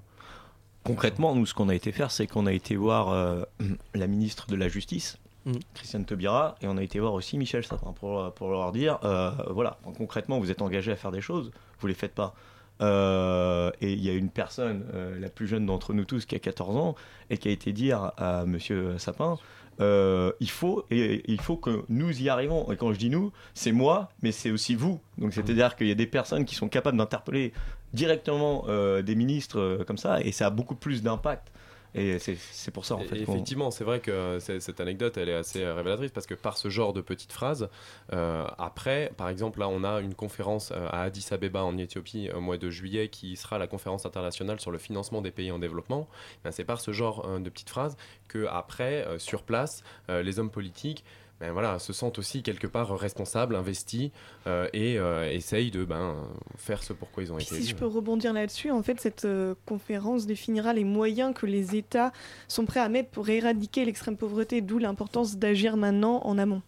[0.84, 3.44] Concrètement, nous, ce qu'on a été faire, c'est qu'on a été voir euh,
[3.94, 5.60] la ministre de la Justice, Mhm.
[5.74, 9.32] Christiane Taubira, et on a été voir aussi Michel Sapin pour, pour leur dire euh,
[9.50, 12.34] voilà, concrètement, vous êtes engagés à faire des choses, vous les faites pas.
[12.82, 16.36] Euh, et il y a une personne, euh, la plus jeune d'entre nous tous, qui
[16.36, 16.96] a 14 ans,
[17.30, 19.38] et qui a été dire à Monsieur Sapin
[19.80, 22.72] euh, il, faut, et, il faut que nous y arrivons.
[22.72, 25.00] Et quand je dis nous, c'est moi, mais c'est aussi vous.
[25.18, 27.54] Donc c'est-à-dire qu'il y a des personnes qui sont capables d'interpeller
[27.94, 31.52] directement euh, des ministres euh, comme ça, et ça a beaucoup plus d'impact.
[31.96, 33.18] Et c'est pour ça, en fait.
[33.18, 36.58] effectivement, c'est vrai que c'est- cette anecdote, elle est assez euh, révélatrice parce que par
[36.58, 37.70] ce genre de petites phrases,
[38.14, 42.30] euh, après, par exemple, là, on a une conférence euh, à Addis Abeba en Éthiopie
[42.32, 45.60] au mois de juillet qui sera la conférence internationale sur le financement des pays en
[45.60, 46.08] développement.
[46.44, 47.98] Ben, c'est par ce genre euh, de petites phrases
[48.28, 51.04] que après, euh, sur place, euh, les hommes politiques
[51.40, 54.12] ben voilà, se sentent aussi quelque part responsables, investis
[54.48, 56.16] euh, et euh, essayent de ben,
[56.58, 57.70] faire ce pourquoi ils ont Puis été si élus.
[57.70, 62.12] je peux rebondir là-dessus, en fait, cette euh, conférence définira les moyens que les États
[62.48, 66.62] sont prêts à mettre pour éradiquer l'extrême pauvreté, d'où l'importance d'agir maintenant en amont.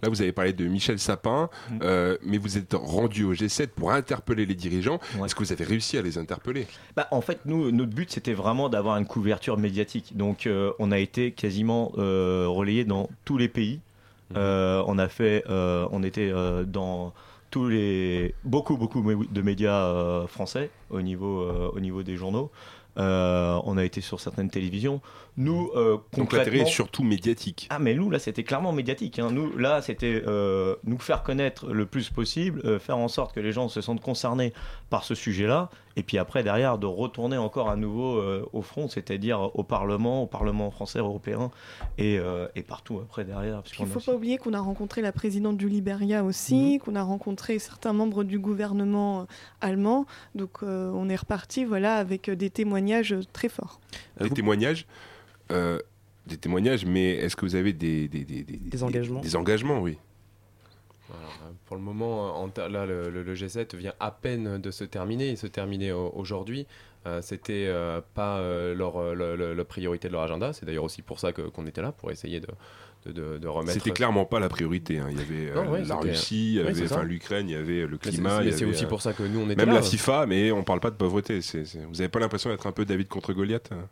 [0.00, 1.78] Là, vous avez parlé de Michel Sapin, Mm.
[1.82, 5.00] euh, mais vous êtes rendu au G7 pour interpeller les dirigeants.
[5.18, 5.24] Ouais.
[5.26, 6.68] Est-ce que vous avez réussi à les interpeller?
[6.94, 10.16] Bah, en fait, nous, notre but, c'était vraiment d'avoir une couverture médiatique.
[10.16, 13.80] Donc, euh, on a été quasiment euh, relayé dans tous les pays.
[14.36, 17.14] Euh, on a fait, euh, on était euh, dans
[17.50, 22.50] tous les beaucoup beaucoup de médias euh, français au niveau euh, au niveau des journaux.
[22.98, 25.00] Euh, on a été sur certaines télévisions.
[25.40, 27.68] Nous, euh, Donc l'intérêt est concrètement- surtout médiatique.
[27.70, 29.20] ah mais nous là c'était clairement médiatique.
[29.20, 29.30] hein.
[29.30, 33.40] Nous là c'était euh, nous faire connaître le plus possible, euh, faire en sorte que
[33.40, 34.52] les gens se sentent concernés
[34.90, 38.88] par ce sujet-là, et puis après derrière de retourner encore à nouveau euh, au front,
[38.88, 41.52] c'est-à-dire au Parlement, au Parlement français, européen,
[41.98, 43.62] et, euh, et partout après derrière.
[43.78, 46.80] il a ne faut aussi- pas oublier qu'on a rencontré la présidente du Liberia aussi,
[46.84, 49.26] qu'on a rencontré certains membres du gouvernement
[49.60, 50.04] allemand.
[50.34, 53.78] Donc euh, on est reparti voilà, avec des témoignages très forts.
[54.20, 54.84] Des témoignages
[55.52, 55.78] euh,
[56.26, 59.80] Des témoignages, mais est-ce que vous avez des, des, des, des- Des engagements Des engagements,
[59.80, 59.96] oui.
[61.10, 64.58] Alors, euh, pour le moment, en ta- là, le, le- le G7 vient à peine
[64.60, 65.30] de se terminer.
[65.30, 66.66] Il se terminait au- aujourd'hui.
[67.06, 70.52] Euh, C'était euh, pas euh, leur, euh, le- le- la priorité de leur agenda.
[70.52, 72.48] C'est d'ailleurs aussi pour ça que- qu'on était là, pour essayer de,
[73.06, 73.72] de, de- de remettre.
[73.72, 74.98] C'était clairement pas la priorité.
[74.98, 75.06] hein.
[75.10, 78.40] Il y avait euh, Non, ouais, la Russie, enfin, l'Ukraine, il y avait le climat.
[78.42, 79.76] mais c'est avait, aussi euh, pour ça que nous, on était Même là.
[79.76, 81.38] la FIFA, mais on parle pas de pauvreté.
[81.88, 83.88] Vous avez pas l'impression d'être un peu David contre Goliath hein?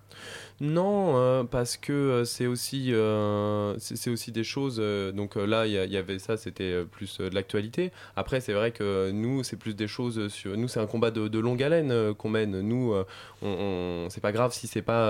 [0.61, 4.83] Non, euh, parce que euh, c'est aussi, euh, c'est aussi des choses.
[5.14, 7.92] donc là, il y, avait ça, c'était plus de l'actualité.
[8.16, 10.57] Après, c'est vrai que nous, c'est plus des choses sur.
[10.57, 12.61] Nous, c'est un combat de, de longue haleine qu'on mène.
[12.62, 12.95] Nous,
[13.42, 15.07] on, on- c'est pas grave si c'est pas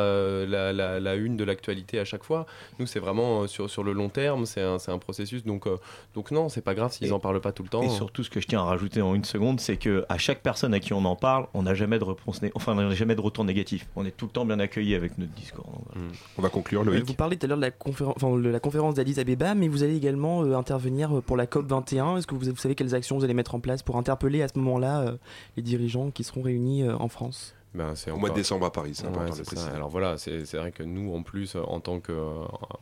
[0.46, 2.46] la, la- la une de l'actualité à chaque fois.
[2.80, 4.46] Nous, c'est vraiment sur, sur le long terme.
[4.46, 5.44] C'est un, un processus.
[5.44, 5.68] Donc,
[6.14, 7.82] donc non, c'est pas grave s'ils en parlent pas tout le temps.
[7.82, 10.42] Et surtout, ce que je tiens à rajouter en une seconde, c'est que à chaque
[10.42, 13.14] personne à qui on en parle, on n'a jamais de réponse, enfin, on n'a jamais
[13.14, 13.86] de retour négatif.
[13.94, 15.64] On est tout le temps bien accueilli avec notre discours.
[15.66, 16.08] Donc, voilà.
[16.38, 17.04] On va conclure, Euh, Loïc.
[17.06, 19.68] Vous parlez tout à l'heure de la conférence, enfin, de la conférence d'Addis Abeba, mais
[19.68, 22.16] vous allez également euh, intervenir pour la COP 21.
[22.16, 24.48] Est-ce que vous, vous savez quelles actions vous allez mettre en place pour interpeller à
[24.48, 25.16] ce moment-là euh,
[25.56, 27.54] les dirigeants qui seront réunis euh, en France?
[27.76, 29.70] Ben, c'est Au mois de décembre à Paris, c'est Ouais, important de c'est préciser.
[29.70, 32.12] Alors voilà, c'est c'est vrai que nous, en plus, euh, en tant que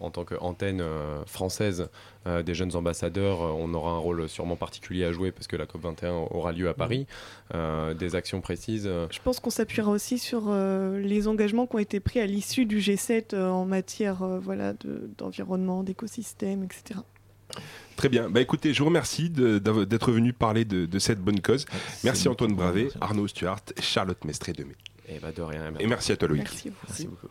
[0.01, 1.89] en tant qu'antenne euh, française
[2.27, 5.57] euh, des jeunes ambassadeurs, euh, on aura un rôle sûrement particulier à jouer parce que
[5.57, 7.07] la COP 21 aura lieu à Paris.
[7.55, 8.87] Euh, des actions précises.
[8.87, 12.27] euh, Je pense qu'on s'appuiera aussi sur euh, les engagements qui ont été pris à
[12.27, 17.01] l'issue du G7 euh, en matière euh, voilà, de- d'environnement, d'écosystème, etc.
[17.97, 18.29] Très bien.
[18.29, 21.65] Bah écoutez, je vous remercie de- d'être venu parler de, de cette bonne cause.
[22.03, 22.89] Merci Antoine Merci.
[23.01, 24.75] Arnaud Stuart, Charlotte Mestré-Demé.
[25.09, 25.73] Et bah de rien.
[25.79, 26.43] Et merci à toi Loïc.
[26.43, 26.73] Merci.
[26.89, 27.29] Merci beaucoup.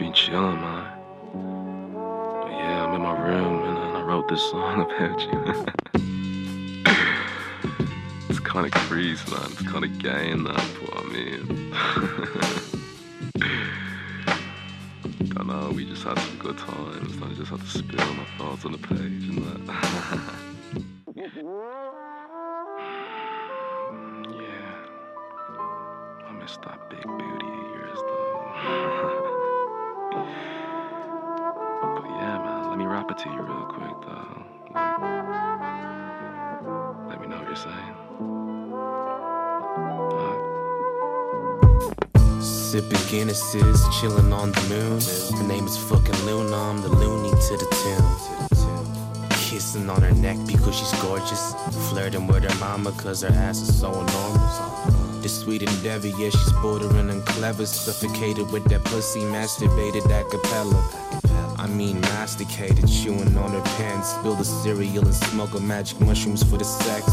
[0.00, 0.84] Nah, nah, I'm just being chillin', man.
[2.42, 2.84] But yeah.
[2.84, 5.66] I'm in my room and I wrote this song about you.
[8.28, 9.50] it's kind of crazy, man.
[9.50, 11.70] It's kind of gay and that, but I mean.
[15.34, 17.14] Don't know, we just had some good times.
[17.16, 20.34] and I just had to spill my thoughts on the page and that.
[43.38, 45.00] Sipping Guinnesses, chilling on the moon.
[45.38, 49.30] Her name is fucking Luna, I'm the loony to the tune.
[49.30, 51.54] Kissing on her neck because she's gorgeous.
[51.88, 55.22] Flirting with her mama cause her ass is so enormous.
[55.22, 57.64] The sweet endeavor, yeah, she's bordering and clever.
[57.64, 61.54] Suffocated with that pussy, masturbated a cappella.
[61.58, 64.14] I mean, masticated, chewing on her pants.
[64.14, 67.06] Spill the cereal and smoke a magic mushrooms for the sex.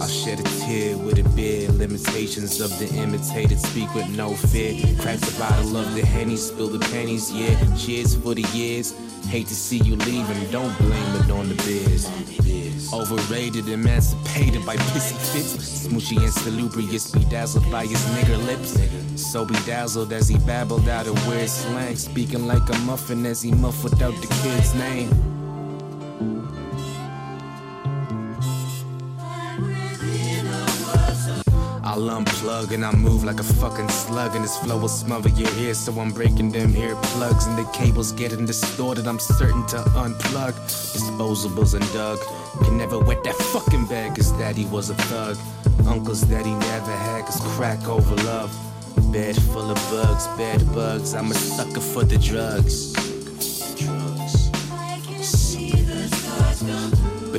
[0.00, 1.70] I'll shed a tear with a beer.
[1.70, 4.82] Limitations of the imitated, speak with no fear.
[4.98, 7.54] Crack the bottle of the henny, spill the pennies, yeah.
[7.76, 8.94] Cheers for the years.
[9.28, 12.10] Hate to see you leaving, don't blame it on the beers.
[12.92, 15.86] Overrated, emancipated by pissy fits.
[15.86, 18.76] Smoochy and salubrious, bedazzled by his nigger lips.
[19.14, 21.94] So bedazzled as he babbled out a weird slang.
[21.94, 25.10] Speaking like a muffin as he muffled out the kid's name.
[31.94, 35.48] I'll unplug and I move like a fucking slug, and this flow will smother your
[35.58, 35.78] ears.
[35.78, 39.06] So I'm breaking them ear plugs, and the cables getting distorted.
[39.06, 40.54] I'm certain to unplug.
[40.66, 42.18] Disposables and Doug
[42.64, 45.36] can never wet that fucking bag, cause daddy was a thug.
[45.86, 48.52] Uncles that he never had, cause crack over love.
[49.12, 51.14] Bed full of bugs, bed bugs.
[51.14, 53.03] I'm a sucker for the drugs.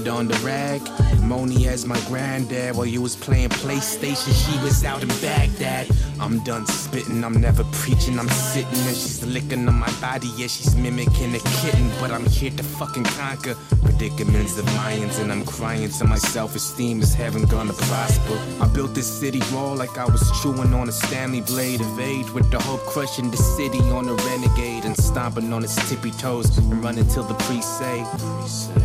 [0.08, 0.82] On the rag,
[1.24, 4.34] Moni as my granddad while you was playing PlayStation.
[4.46, 5.90] She was out in Baghdad.
[6.20, 8.18] I'm done spitting, I'm never preaching.
[8.18, 10.28] I'm sitting and she's licking on my body.
[10.38, 15.20] Yeah, she's mimicking a kitten, but I'm here to fucking conquer predicaments of lions.
[15.20, 18.40] And I'm crying to my self esteem is heaven gonna prosper.
[18.62, 22.32] I built this city wall like I was chewing on a Stanley blade of age
[22.32, 26.58] with the hope crushing the city on a renegade and stomping on its tippy toes
[26.58, 28.00] and running till the priest say,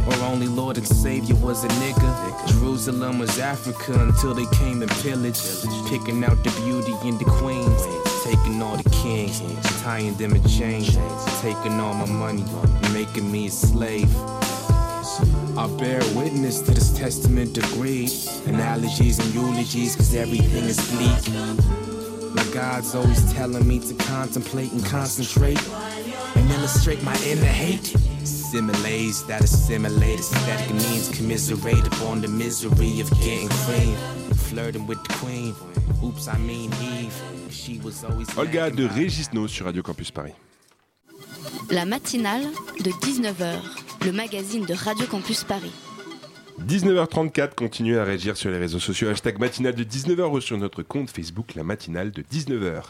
[0.09, 2.49] or only Lord and Savior was a nigga.
[2.49, 5.47] Jerusalem was Africa until they came and pillaged,
[5.89, 7.87] picking out the beauty in the queens,
[8.25, 9.41] taking all the kings,
[9.83, 10.97] tying them in chains,
[11.41, 12.45] taking all my money
[12.93, 14.11] making me a slave.
[15.57, 18.11] I bear witness to this testament of greed,
[18.47, 22.35] analogies and eulogies, cause everything is bleak.
[22.35, 25.61] My God's always telling me to contemplate and concentrate
[26.37, 27.95] and illustrate my inner hate.
[28.25, 34.20] Similes that assimilate aesthetic means commiserate upon the misery of getting cream.
[34.49, 35.55] Flirting with the queen.
[36.03, 37.15] Oops, I mean Eve.
[37.51, 38.27] She was always.
[38.37, 40.35] Olga de Régis No sur Radio Campus Paris.
[41.71, 42.47] La matinale
[42.83, 43.61] de 19h,
[44.05, 45.73] le magazine de Radio Campus Paris.
[46.69, 49.09] 19h34, continuez à réagir sur les réseaux sociaux.
[49.09, 52.83] Hashtag matinale de 19h ou sur notre compte Facebook, la matinale de 19h.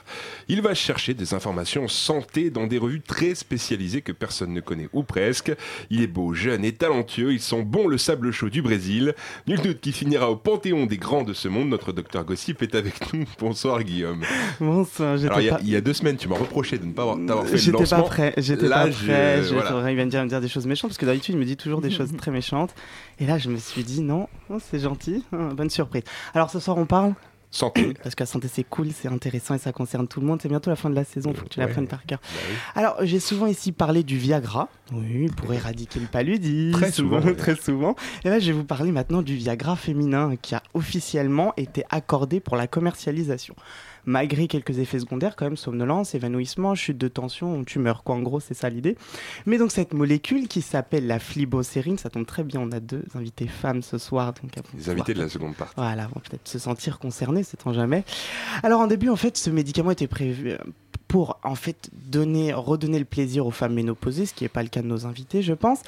[0.49, 4.89] Il va chercher des informations santé dans des revues très spécialisées que personne ne connaît,
[4.93, 5.53] ou presque.
[5.89, 7.33] Il est beau, jeune et talentueux.
[7.33, 9.15] Ils sont bons le sable chaud du Brésil.
[9.47, 11.69] Nul doute qu'il finira au panthéon des grands de ce monde.
[11.69, 13.25] Notre docteur Gossip est avec nous.
[13.39, 14.23] Bonsoir Guillaume.
[14.59, 16.77] Bonsoir, j'étais Alors, il y, a- pas- il y a deux semaines, tu m'as reproché
[16.79, 18.03] de ne pas avoir, t'avoir fait le J'étais lancement.
[18.03, 19.43] pas prêt, j'étais Là, pas prêt.
[19.45, 19.91] je- voilà.
[19.91, 21.57] Il vient de dire, me dire des choses méchantes parce que d'habitude il me dit
[21.57, 22.75] toujours des choses très méchantes.
[23.21, 24.29] Et là je me suis dit non,
[24.71, 26.03] c'est gentil, bonne surprise.
[26.35, 27.15] Alors ce soir on parle
[27.53, 27.95] Santé.
[28.05, 30.39] Parce que la santé c'est cool, c'est intéressant et ça concerne tout le monde.
[30.41, 31.67] C'est bientôt la fin de la saison, faut que tu Ouais.
[31.67, 32.21] l'apprennes par cœur.
[32.23, 32.57] Bah oui.
[32.77, 36.79] Alors j'ai souvent ici parlé du Viagra, oui, pour éradiquer le paludisme.
[36.79, 37.97] Très souvent, très souvent.
[38.25, 42.39] Et là je vais vous parler maintenant du Viagra féminin qui a officiellement été accordé
[42.39, 43.57] pour la commercialisation.
[44.07, 48.15] Malgré quelques effets secondaires, quand même, somnolence, évanouissement, chute de tension, tumeur, quoi.
[48.15, 48.97] En gros, c'est ça l'idée.
[49.47, 52.61] Mais donc, cette molécule qui s'appelle la flibocérine, ça tombe très bien.
[52.61, 54.33] On a deux invités femmes ce soir.
[54.43, 55.75] Donc, Les invités de la seconde partie.
[55.77, 58.05] voilà, vont peut-être se sentir concernés, sait-on jamais.
[58.63, 60.59] Alors en début, en fait, ce médicament était prévu euh,
[61.09, 64.69] pour en fait donner, redonner le plaisir aux femmes ménopausées, ce qui n'est pas le
[64.69, 65.81] cas de nos invités, je pense.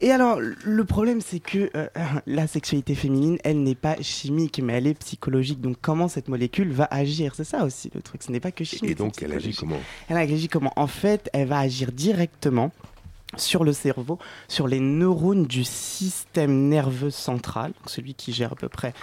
[0.00, 1.88] Et alors, le problème, c'est que euh,
[2.26, 5.60] la sexualité féminine, elle n'est pas chimique, mais elle est psychologique.
[5.60, 7.34] Donc comment cette molécule va agir?
[7.34, 8.22] C'est ça aussi le truc.
[8.22, 8.92] Ce n'est pas que chimique.
[8.92, 9.80] Et donc, elle agit comment?
[10.08, 10.72] Elle agit comment?
[10.76, 12.70] En fait, elle va agir directement
[13.36, 18.68] sur le cerveau, sur les neurones du système nerveux central, celui qui gère à peu
[18.68, 18.94] près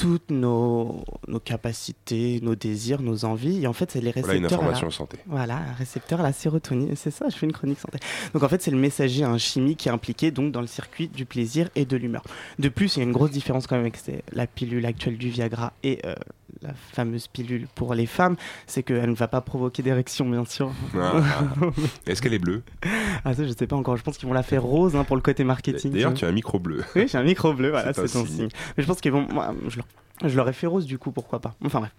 [0.00, 3.62] toutes nos, nos capacités, nos désirs, nos envies.
[3.62, 4.60] Et en fait, c'est les Voilà une récepteurs.
[4.60, 5.18] à la- information santé.
[5.26, 6.94] Voilà, un récepteur à la sérotonine.
[6.96, 7.98] C'est ça, je fais une chronique santé.
[8.34, 11.08] Donc en fait, c'est le messager hein, chimique qui est impliqué donc dans le circuit
[11.08, 12.22] du plaisir et de l'humeur.
[12.58, 15.18] De plus, il y a une grosse différence quand même avec c'est la pilule actuelle
[15.18, 16.14] du Viagra et euh,
[16.62, 18.36] la fameuse pilule pour les femmes,
[18.66, 20.72] c'est qu'elle ne va pas provoquer d'érection, bien sûr.
[20.96, 21.66] Ah, ah.
[22.06, 22.62] Est-ce qu'elle est bleue?
[23.24, 23.96] Ah ça, je sais pas encore.
[23.96, 25.92] Je pense qu'ils vont la faire rose hein, pour le côté marketing.
[25.92, 26.82] D'ailleurs, tu as un micro bleu.
[26.94, 28.36] Oui, j'ai un micro bleu, voilà, C'est ton signe.
[28.36, 28.48] signe.
[28.76, 29.26] Mais je pense qu'ils vont.
[29.32, 29.86] moi, je, leur...
[30.24, 31.54] je leur ai fait rose du coup, pourquoi pas.
[31.64, 31.92] Enfin bref.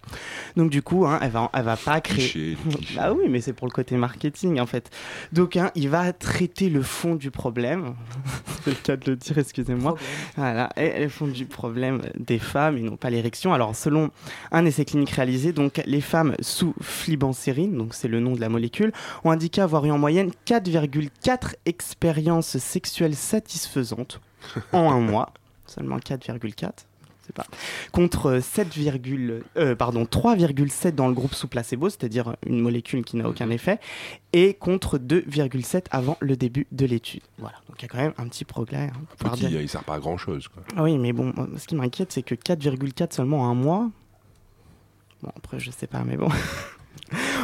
[0.56, 2.58] Donc du coup, hein, elle, va, elle va pas créer.
[2.96, 4.90] Bah oui, mais c'est pour le côté marketing en fait.
[5.32, 7.96] Donc hein, il va traiter le fond du problème.
[8.64, 9.96] c'est le cas de le dire, excusez-moi.
[10.36, 13.54] Voilà, et le fond du problème des femmes et non pas l'érection.
[13.54, 14.12] Alors selon
[14.52, 18.50] un essai clinique réalisé, donc les femmes sous flibancérine, donc c'est le nom de la
[18.50, 18.92] molécule,
[19.24, 24.20] ont indiqué avoir eu en moyenne 4,4 expériences sexuelles satisfaisantes
[24.74, 25.34] en un mois.
[25.66, 26.91] Seulement 4,4
[27.32, 27.46] pas.
[27.92, 28.68] Contre 7,
[29.58, 33.80] euh, pardon, 3,7 dans le groupe sous placebo, c'est-à-dire une molécule qui n'a aucun effet,
[34.34, 37.22] et contre 2,7 avant le début de l'étude.
[37.38, 38.92] Voilà, donc il y a quand même un petit progrès.
[38.94, 39.62] hein, Petit, dire.
[39.62, 40.48] il sert pas à grand chose.
[40.48, 40.64] Quoi.
[40.76, 43.90] Ah oui, mais bon, ce qui m'inquiète, c'est que 4,4 seulement en un mois.
[45.24, 46.30] Bon, après, je sais pas, mais bon.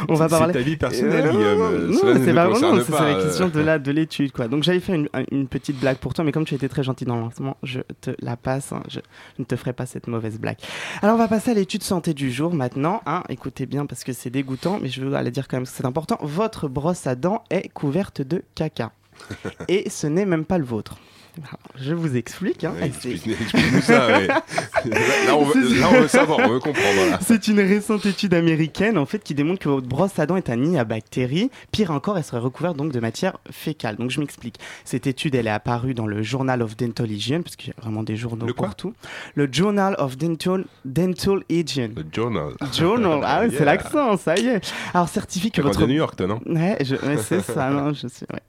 [0.08, 0.54] On va C'est parler.
[0.54, 1.90] ta vie personnelle, Euh, Guillaume.
[1.90, 3.24] Non, c'est pas vraiment, c'est pas, la euh.
[3.24, 4.48] question de la de l'étude, quoi.
[4.48, 7.04] Donc j'allais faire une, une petite blague pour toi, mais comme tu étais très gentil
[7.04, 8.72] dans le lancement, je te la passe.
[8.72, 8.82] hein.
[8.88, 9.00] Je,
[9.36, 10.56] je ne te ferai pas cette mauvaise blague.
[11.02, 13.02] Alors on va passer à l'étude santé du jour maintenant.
[13.06, 13.22] hein.
[13.28, 15.84] Écoutez bien parce que c'est dégoûtant, mais je veux aller dire quand même que c'est
[15.84, 16.18] important.
[16.22, 18.92] Votre brosse à dents est couverte de caca,
[19.68, 20.96] et ce n'est même pas le vôtre.
[21.44, 22.64] Alors, Je vous explique.
[22.64, 22.72] hein.
[22.80, 24.06] Ouais, Et c'est- explique- ça.
[24.08, 24.26] ouais.
[25.26, 27.18] Là, on veut, là, on veut savoir, on veut comprendre.
[27.20, 30.50] C'est une récente étude américaine en fait qui démontre que votre brosse à dents est
[30.50, 31.50] un nid à bactéries.
[31.72, 33.96] Pire encore, elle serait recouverte donc de matière fécale.
[33.96, 34.58] Donc je m'explique.
[34.84, 37.80] Cette étude, elle est apparue dans le Journal of Dental Hygiene parce qu'il y a
[37.82, 38.94] vraiment des journaux Le partout.
[39.34, 41.92] Le Journal of Dental Dental Hygiene.
[41.96, 42.52] Le journal.
[42.76, 43.58] Journal, ah oui, Yeah.
[43.58, 44.72] c'est l'accent, ça y est.
[44.94, 46.40] Alors certifie que votre à New York, toi, non?
[46.46, 48.26] Ouais, je- ouais, c'est ça, non, je suis.
[48.32, 48.40] Ouais.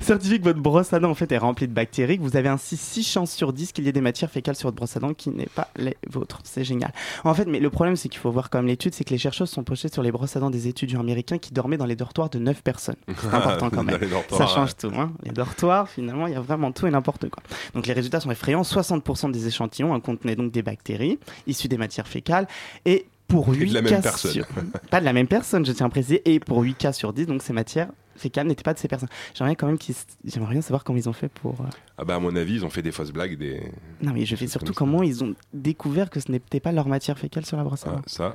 [0.00, 2.48] Certifie que votre brosse à dents en fait est remplie de bactéries, que vous avez
[2.48, 5.00] ainsi 6 chances sur 10 qu'il y ait des matières fécales sur votre brosse à
[5.00, 6.40] dents qui n'est pas les vôtres.
[6.44, 6.92] C'est génial.
[7.24, 9.18] En fait, mais le problème c'est qu'il faut voir quand même l'étude, c'est que les
[9.18, 11.96] chercheurs sont penchés sur les brosses à dents des étudiants américains qui dormaient dans les
[11.96, 12.96] dortoirs de 9 personnes.
[13.20, 13.98] C'est important quand même.
[14.30, 14.74] Ça change ouais.
[14.90, 14.92] tout.
[14.98, 15.12] Hein.
[15.22, 17.42] Les dortoirs, finalement, il y a vraiment tout et n'importe quoi.
[17.74, 18.62] Donc les résultats sont effrayants.
[18.62, 22.46] 60% des échantillons hein, contenaient donc des bactéries issues des matières fécales
[22.84, 24.46] et pour Et 8 de la même cas sur-
[24.90, 27.26] pas de la même personne, je tiens à préciser, et pour 8 cas sur 10,
[27.26, 29.08] donc ces matières fécales n'étaient pas de ces personnes.
[29.34, 29.94] J'aimerais quand même qu'ils...
[30.24, 31.60] J'aimerais bien savoir comment ils ont fait pour...
[31.60, 31.64] euh,
[31.98, 33.62] Ah bah à mon avis, ils ont fait des fausses blagues, des...
[34.02, 37.18] Non mais je fais surtout comment ils ont découvert que ce n'était pas leur matière
[37.18, 38.02] fécale sur la brosse à Ah, dents.
[38.06, 38.34] ça.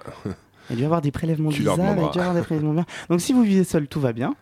[0.71, 2.85] Il y avoir des prélèvements Tu bizarres, il y avoir des prélèvements bizarres.
[3.09, 4.35] Donc si vous vivez seul, tout va bien.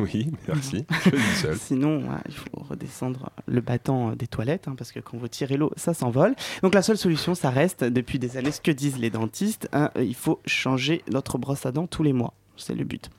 [0.00, 0.86] Oui, merci.
[1.04, 1.56] Je vis seul.
[1.60, 5.28] Sinon, ouais, il faut redescendre le battant euh, des toilettes, hein, parce que quand vous
[5.28, 6.34] tirez l'eau, ça s'envole.
[6.62, 9.90] Donc la seule solution, ça reste, depuis des années, ce que disent les dentistes, hein,
[9.96, 12.32] il faut changer notre brosse à dents tous les mois.
[12.56, 13.10] C'est le but.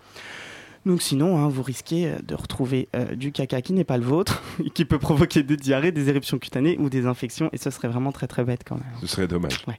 [0.86, 4.04] Donc sinon, hein, vous risquez euh, de retrouver euh, du caca qui n'est pas le
[4.06, 7.72] vôtre, et qui peut provoquer des diarrhées, des éruptions cutanées ou des infections, et ce
[7.72, 8.84] serait vraiment très très bête quand même.
[9.02, 9.64] Ce serait dommage.
[9.68, 9.74] Ouais.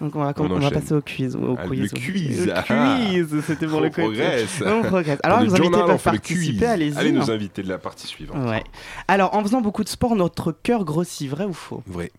[0.00, 0.70] Donc on va, On on va enchaîne.
[0.80, 1.34] passer au quiz.
[1.34, 2.46] Au Ah, quiz le quiz.
[2.46, 2.62] Le Ah.
[2.62, 4.04] quiz, c'était pour On le quiz.
[4.04, 4.62] progresse.
[4.64, 5.18] On progresse.
[5.24, 6.96] Alors le invités peuvent participer, allez-y.
[6.96, 7.34] Allez, nos hein.
[7.34, 8.48] invités de la partie suivante.
[8.48, 8.62] Ouais.
[9.08, 11.82] Alors, en faisant beaucoup de sport, notre cœur grossit, vrai ou faux?
[11.88, 12.12] Vrai.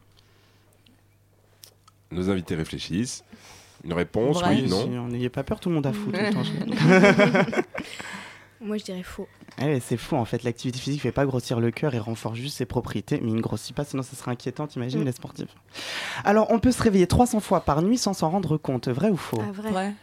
[2.12, 3.24] Nos invités réfléchissent.
[3.86, 4.62] Une réponse, Vrai.
[4.64, 7.62] oui, non N'ayez pas peur, tout le monde a fou tout le temps.
[8.64, 9.28] Moi, je dirais faux.
[9.60, 12.38] Eh ouais, c'est faux en fait, l'activité physique fait pas grossir le cœur et renforce
[12.38, 15.06] juste ses propriétés, mais il ne grossit pas, sinon ça serait inquiétant, t'imagines Mm.
[15.06, 15.56] les sportifs.
[16.24, 19.18] Alors, on peut se réveiller 300 fois par nuit sans s'en rendre compte, vrai ou
[19.18, 19.42] faux?
[19.48, 19.94] Ah, vrai.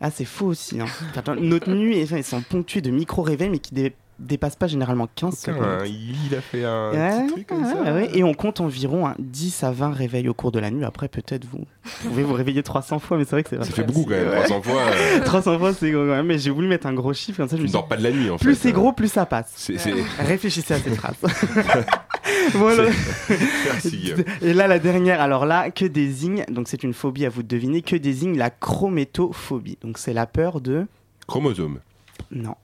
[0.00, 0.80] Ah, c'est faux aussi.
[0.80, 0.86] Hein.
[1.16, 5.36] Attends, notre nuit, ils sont ponctués de micro-réveils, mais qui dé- dépassent pas généralement 15
[5.38, 5.86] Putain, secondes.
[5.86, 7.94] il il a fait un Ouais, petit truc comme ouais, ça.
[7.94, 10.84] ouais, Et on compte environ hein, 10 à 20 réveils au cours de la nuit.
[10.84, 11.64] Après, peut-être vous
[12.02, 14.28] pouvez vous réveiller 300 fois, mais c'est vrai que c'est Ça fait beaucoup quand même,
[14.28, 14.44] Ouais.
[14.44, 14.82] 300 fois.
[14.82, 16.26] euh, 300 fois, c'est gros quand même.
[16.26, 17.86] Mais j'ai voulu mettre un gros chiffre, comme ça je Tu me ne suis dors
[17.88, 18.44] pas de la nuit en fait.
[18.44, 19.70] plus c'est gros, plus ça passe.
[20.18, 21.14] Réfléchissez à cette phrase.
[22.54, 22.84] voilà.
[23.64, 24.12] Merci.
[24.42, 27.48] Et là, la dernière, alors là, que désigne, donc c'est une phobie à vous de
[27.48, 30.86] deviner, que désigne la chrométophobie Donc c'est la peur de.
[31.26, 31.78] Chromosome.
[32.30, 32.54] Non,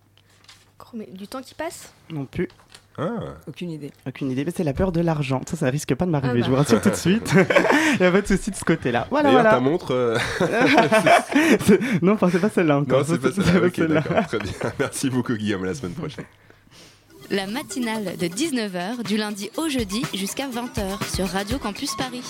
[0.94, 2.48] Mais du temps qui passe non plus.
[2.96, 3.10] Ah.
[3.48, 3.90] Aucune idée.
[4.06, 5.40] Aucune idée, mais c'est la peur de l'argent.
[5.50, 6.44] Ça, ça risque pas de m'arriver, Ah bah.
[6.46, 7.34] je vous rassure tout de suite.
[7.94, 9.08] Il n'y a pas de souci de ce côté-là.
[9.10, 9.56] Voilà, D'ailleurs, voilà.
[9.56, 9.90] ta montre.
[9.92, 10.16] euh,
[12.02, 13.00] non, enfin, c'est pas celle-là encore.
[13.00, 14.00] non, c'est pas celle-là.
[14.00, 14.26] d'accord.
[14.28, 14.52] Très bien.
[14.78, 15.64] Merci beaucoup Guillaume.
[15.64, 16.24] À la semaine prochaine.
[17.30, 22.22] La matinale de 19h du lundi au jeudi jusqu'à 20h sur Radio Campus Paris.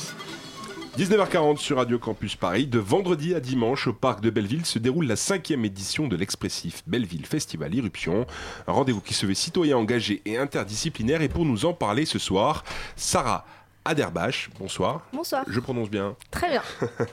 [0.97, 2.67] 19h40 sur Radio Campus Paris.
[2.67, 6.83] De vendredi à dimanche au parc de Belleville se déroule la cinquième édition de l'expressif
[6.87, 8.27] Belleville Festival Irruption.
[8.69, 11.21] Un rendez-vous qui se veut citoyen engagé et interdisciplinaire.
[11.23, 12.63] Et pour nous en parler ce soir,
[12.95, 13.45] Sarah
[13.85, 14.51] Aderbach.
[14.59, 15.03] Bonsoir.
[15.13, 15.45] Bonsoir.
[15.49, 16.15] Je prononce bien.
[16.31, 16.63] Très bien.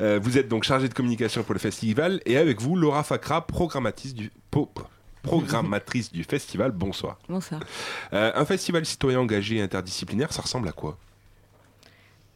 [0.00, 3.46] Euh, vous êtes donc chargé de communication pour le festival et avec vous Laura Fakra,
[3.46, 4.70] programmatrice du, po-
[5.22, 6.72] programmatrice du festival.
[6.72, 7.18] Bonsoir.
[7.28, 7.60] Bonsoir.
[8.12, 10.98] Euh, un festival citoyen engagé et interdisciplinaire, ça ressemble à quoi?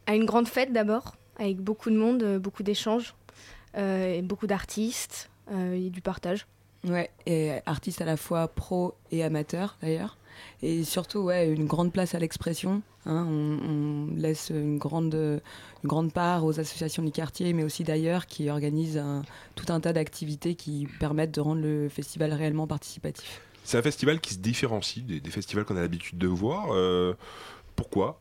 [0.09, 3.13] À une grande fête d'abord, avec beaucoup de monde, euh, beaucoup d'échanges,
[3.77, 6.47] euh, et beaucoup d'artistes euh, et du partage.
[6.87, 10.17] Ouais, et artiste à la fois pro et amateur d'ailleurs.
[10.63, 12.81] Et surtout, ouais, une grande place à l'expression.
[13.05, 13.27] hein.
[13.29, 13.59] on,
[14.11, 18.49] on laisse une grande, une grande part aux associations du quartier, mais aussi d'ailleurs, qui
[18.49, 19.21] organisent un-
[19.53, 23.41] tout un tas d'activités qui permettent de rendre le festival réellement participatif.
[23.63, 26.69] C'est un festival qui se différencie des, des festivals qu'on a l'habitude de voir.
[26.71, 27.13] Euh,
[27.75, 28.19] pourquoi?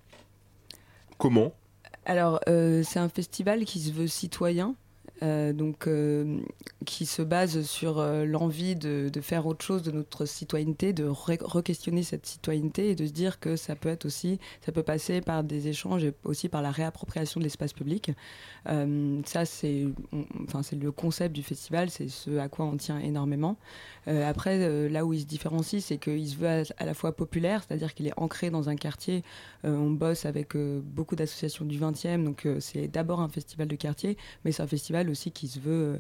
[1.17, 1.55] Comment?
[2.09, 4.75] Alors, euh, c'est un festival qui se veut citoyen,
[5.23, 6.39] euh, donc euh,
[6.87, 11.43] qui se base sur euh, l'envie de, faire autre chose de notre citoyenneté, de re-
[11.43, 15.21] re-questionner cette citoyenneté et de se dire que ça peut être aussi, ça peut passer
[15.21, 18.13] par des échanges et aussi par la réappropriation de l'espace public.
[19.25, 19.87] Ça, c'est,
[20.45, 23.57] enfin, le concept du festival, c'est ce à quoi on tient énormément.
[24.07, 27.65] Après, là où il se différencie, c'est qu'il se veut à, à la fois populaire,
[27.67, 29.23] c'est-à-dire qu'il est ancré dans un quartier.
[29.65, 34.53] On bosse avec beaucoup d'associations du 20e, donc c'est d'abord un festival de quartier, mais
[34.53, 35.99] c'est un festival aussi qui se veut euh,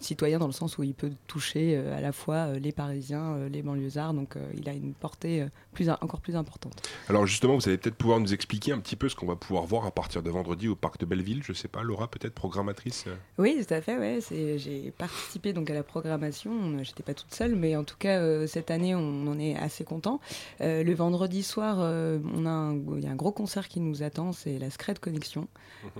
[0.00, 3.34] citoyen dans le sens où il peut toucher euh, à la fois euh, les Parisiens,
[3.34, 6.80] euh, les banlieusards, donc euh, il a une portée euh, plus, encore plus importante.
[7.08, 9.64] Alors justement, vous allez peut-être pouvoir nous expliquer un petit peu ce qu'on va pouvoir
[9.66, 11.42] voir à partir de vendredi au parc de Belleville.
[11.42, 13.04] Je sais pas, Laura, peut-être programmatrice.
[13.06, 13.98] euh Oui, tout à fait.
[13.98, 14.18] Ouais.
[14.30, 16.82] J'ai participé donc à la programmation.
[16.82, 19.84] J'étais pas toute seule, mais en tout cas euh, cette année, on en est assez
[19.84, 20.20] content.
[20.60, 23.80] Euh, le vendredi soir, euh, on a un, il y a un gros concert qui
[23.80, 24.32] nous attend.
[24.32, 25.48] C'est la Scred Connexion,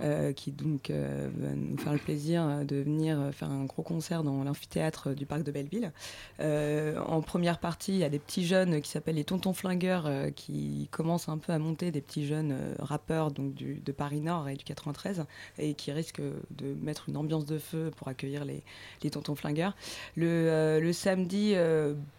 [0.01, 3.83] euh, qui donc euh, va nous faire le plaisir euh, de euh, faire un gros
[3.83, 5.91] concert dans l'amphithéâtre du parc de Belleville.
[6.39, 10.05] Euh, en première partie, il y a des petits jeunes qui s'appellent les Tontons Flingueurs,
[10.05, 14.21] euh, qui commencent un peu à monter des petits jeunes rappeurs donc du, de Paris
[14.21, 15.25] Nord et du 93
[15.57, 18.63] et qui risquent de mettre une ambiance de feu pour accueillir les,
[19.09, 19.75] tontons flingueurs.
[20.15, 21.55] Le, samedi,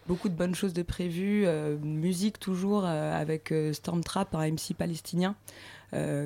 [0.07, 1.45] beaucoup de bonnes choses de prévues.
[1.83, 5.35] musique toujours avec Stormtrap, un MC palestinien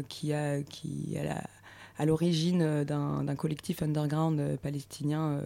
[0.09, 1.43] qui a qui la-
[1.97, 5.41] à l'origine euh, d'un collectif underground euh, palestinien.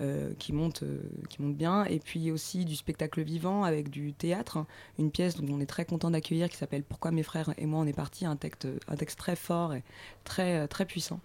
[0.00, 0.98] Euh, qui monte, euh,
[1.28, 4.64] qui monte bien, et puis aussi du spectacle vivant avec du théâtre,
[4.98, 7.80] une pièce dont on est très content d'accueillir qui s'appelle Pourquoi mes frères et moi
[7.80, 9.82] on est partis, un texte, un texte très fort et
[10.24, 11.20] très, euh, très puissant.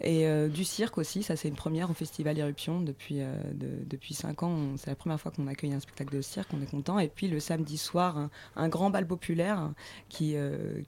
[0.00, 4.14] Et euh, du cirque aussi, ça c'est une première au Festival Éruption depuis, de- depuis
[4.14, 6.70] 5 ans, on- c'est la première fois qu'on accueille un spectacle de cirque, on est
[6.70, 6.98] content.
[6.98, 9.70] Et puis le samedi soir, un, un grand bal populaire
[10.08, 10.34] qui,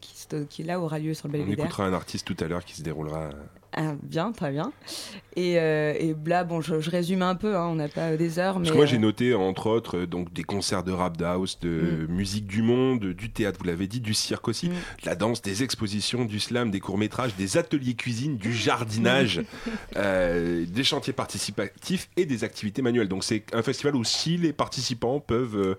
[0.01, 0.15] qui,
[0.49, 1.65] qui là aura lieu sur le On Belvédère.
[1.67, 3.31] écoutera un artiste tout à l'heure qui se déroulera.
[3.75, 4.73] Ah, bien, très bien.
[5.37, 8.39] Et, euh, et là, bon, je, je résume un peu, hein, on n'a pas des
[8.39, 8.65] heures, mais.
[8.65, 11.61] Parce que moi j'ai euh, noté entre autres euh, donc des concerts de rap house,
[11.61, 12.13] de Mm.
[12.13, 15.63] musique du monde, du théâtre, vous l'avez dit, du cirque aussi, de la danse, des
[15.63, 19.43] expositions, du slam, des courts métrages, des ateliers cuisine, du jardinage,
[19.97, 23.09] euh, des chantiers participatifs et des activités manuelles.
[23.09, 25.77] Donc c'est un festival où si les participants peuvent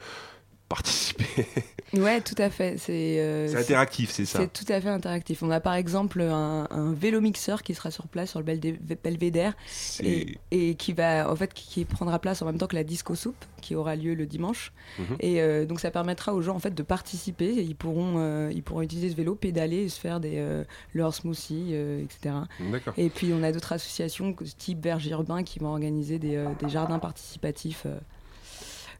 [0.70, 1.26] participer.
[1.94, 2.78] Ouais, tout à fait.
[2.78, 4.40] C'est euh, C'est interactif, c'est ça.
[4.40, 5.42] C'est tout à fait interactif.
[5.44, 9.54] On a par exemple un, un vélo mixeur qui sera sur place sur le Belvédère
[10.02, 13.16] et, et qui va en fait qui, prendra place en même temps que la disco
[13.16, 14.72] soupe qui aura lieu le dimanche.
[15.00, 15.06] Mhm.
[15.20, 17.54] Et euh, donc ça permettra aux gens en fait de participer.
[17.54, 20.64] Ils pourront euh, ils pourront utiliser ce vélo, pédaler, et se faire des
[20.94, 22.36] leurs smoothies, etc.
[22.72, 22.94] D'accord.
[22.98, 27.00] Et puis on a d'autres associations type Berger Urbain qui vont organiser des, des jardins
[27.00, 27.86] participatifs.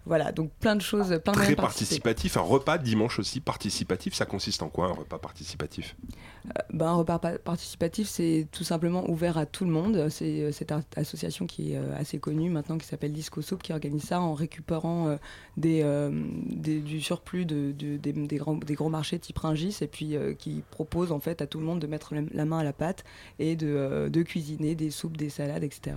[0.10, 0.16] Euh.
[0.20, 4.14] Voilà, donc plein de choses, plein de Très de participatif, un repas dimanche aussi participatif,
[4.16, 5.96] ça consiste en quoi un repas participatif?
[6.74, 10.08] Ben, un repas pa- participatif, c'est tout simplement ouvert à tout le monde.
[10.10, 13.72] C'est euh, cette association qui est euh, assez connue maintenant, qui s'appelle Disco Soup, qui
[13.72, 15.18] organise ça en récupérant euh,
[15.58, 16.10] des, euh,
[16.48, 20.16] des- du surplus de, de- des, des grands, des gros marchés type Ringis, et puis
[20.16, 22.74] euh, qui propose en fait à tout le monde de mettre la, main à la
[22.74, 23.04] pâte
[23.38, 25.96] et de, euh, de cuisiner des soupes, des salades, etc.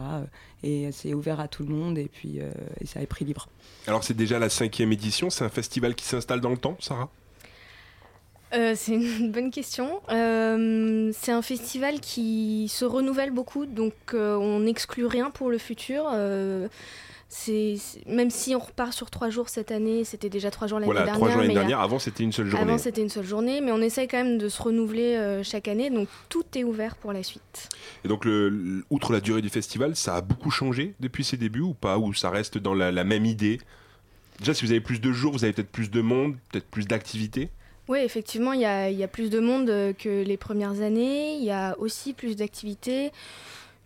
[0.65, 2.51] Et c'est ouvert à tout le monde, et puis euh,
[2.81, 3.49] et ça est prix libre.
[3.87, 7.09] Alors c'est déjà la cinquième édition, c'est un festival qui s'installe dans le temps, Sarah?
[8.55, 10.01] Euh, c'est une bonne question.
[10.11, 15.59] Euh, c'est un festival qui se renouvelle beaucoup, donc euh, on n'exclut rien pour le
[15.59, 16.05] futur.
[17.35, 17.77] C'est
[18.07, 21.05] même si on repart sur trois jours cette année, c'était déjà trois jours l'année Voilà,
[21.07, 21.15] dernière.
[21.19, 22.63] trois jours l'année a- dernière, avant c'était une seule journée.
[22.63, 25.67] Avant c'était une seule journée, mais on essaye quand même de se renouveler euh, chaque
[25.67, 27.71] année, donc tout est ouvert pour la suite.
[28.05, 31.61] Et donc, le- outre la durée du festival, ça a beaucoup changé depuis ses débuts
[31.63, 31.97] ou pas?
[31.97, 33.61] Ou ça reste dans la, la même idée?
[34.39, 36.87] Déjà, si vous avez plus de jours, vous avez peut-être plus de monde, peut-être plus
[36.87, 37.51] d'activités
[37.89, 41.37] Oui, effectivement, il y a, plus de monde euh, que les premières années.
[41.37, 43.13] Il y a aussi plus d'activités.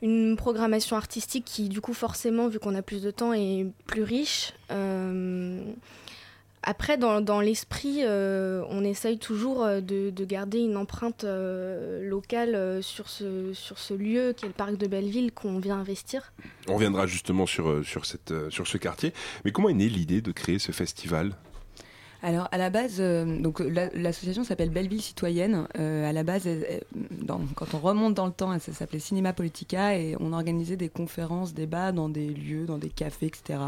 [0.03, 4.03] Une programmation artistique qui, du coup, forcément, vu qu'on a plus de temps, est plus
[4.03, 4.53] riche.
[4.71, 5.63] Euh,
[6.63, 12.03] Après, dans, dans l'esprit, euh, on essaye toujours euh, de, de garder une empreinte euh,
[12.09, 16.33] locale sur, ce, sur ce lieu qui est le parc de Belleville qu'on vient investir.
[16.69, 19.13] On reviendra justement sur, sur, cette, sur ce quartier.
[19.45, 21.33] Mais comment est née l'idée de créer ce festival?
[22.27, 25.69] Alors à la base, euh, donc la- l'association s'appelle Belleville Citoyenne.
[25.79, 26.49] Euh, à la base,
[27.55, 31.55] quand on remonte dans le temps, elle- s'appelait Cinéma Politica et on organisait des conférences,
[31.55, 33.61] débats dans des lieux, dans des cafés, etc.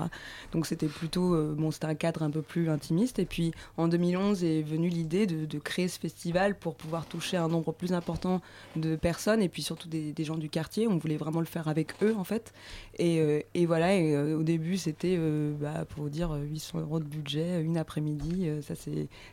[0.50, 3.20] Donc c'était plutôt, euh, bon, c'était un cadre un peu plus intimiste.
[3.20, 7.46] Et puis en 2011 est venue l'idée de, créer ce festival pour pouvoir toucher un
[7.46, 8.40] nombre plus important
[8.74, 10.88] de personnes et puis surtout des, gens du quartier.
[10.88, 12.52] On voulait vraiment le faire avec eux en fait.
[12.98, 13.94] Et, voilà,
[14.36, 15.16] au début c'était
[15.60, 18.74] bah, pour dire euh, 800 euros de budget, une après-midi, euh, ça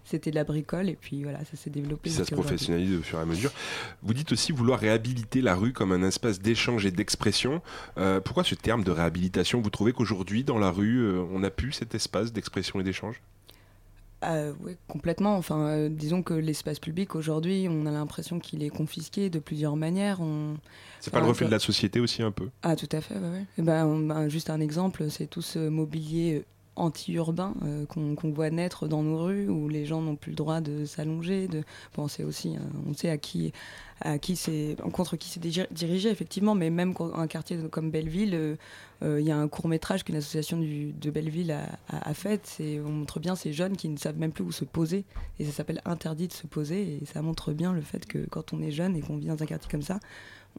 [0.03, 2.09] c'était de la bricole et puis voilà, ça s'est développé.
[2.09, 3.51] Ça se professionnalise au fur et à mesure.
[4.03, 7.61] Vous dites aussi vouloir réhabiliter la rue comme un espace d'échange et d'expression.
[7.97, 9.61] Euh, pourquoi ce terme de réhabilitation?
[9.61, 13.21] Vous trouvez qu'aujourd'hui, dans la rue, euh, on a pu cet espace d'expression et d'échange?
[14.23, 15.37] Euh, oui, complètement.
[15.37, 19.75] Enfin, euh, disons que l'espace public aujourd'hui, on a l'impression qu'il est confisqué de plusieurs
[19.75, 20.19] manières.
[20.19, 20.55] On...
[20.99, 22.49] C'est pas le reflet de la société aussi un peu?
[22.63, 23.45] Ah, tout à fait, ouais, ouais.
[23.57, 26.43] Et ben, on- ben, juste un exemple, c'est tout ce mobilier
[26.75, 30.61] anti-urbain euh, qu'on voit naître dans nos rues, où les gens n'ont plus le droit
[30.61, 31.47] de s'allonger.
[31.47, 31.63] De...
[32.07, 33.53] C'est aussi, euh, on sait à qui,
[34.01, 35.39] à qui c'est, contre qui c'est
[35.71, 38.55] dirigé, effectivement, mais même un quartier comme Belleville, euh,
[39.03, 41.55] euh, il y a un court métrage qu'une association de Belleville
[41.89, 42.41] a, fait.
[42.45, 45.05] C'est, on montre bien ces jeunes qui ne savent même plus où se poser,
[45.39, 48.53] et ça s'appelle Interdit de se poser, et ça montre bien le fait que quand
[48.53, 49.99] on est jeune et qu'on vit dans un quartier comme ça,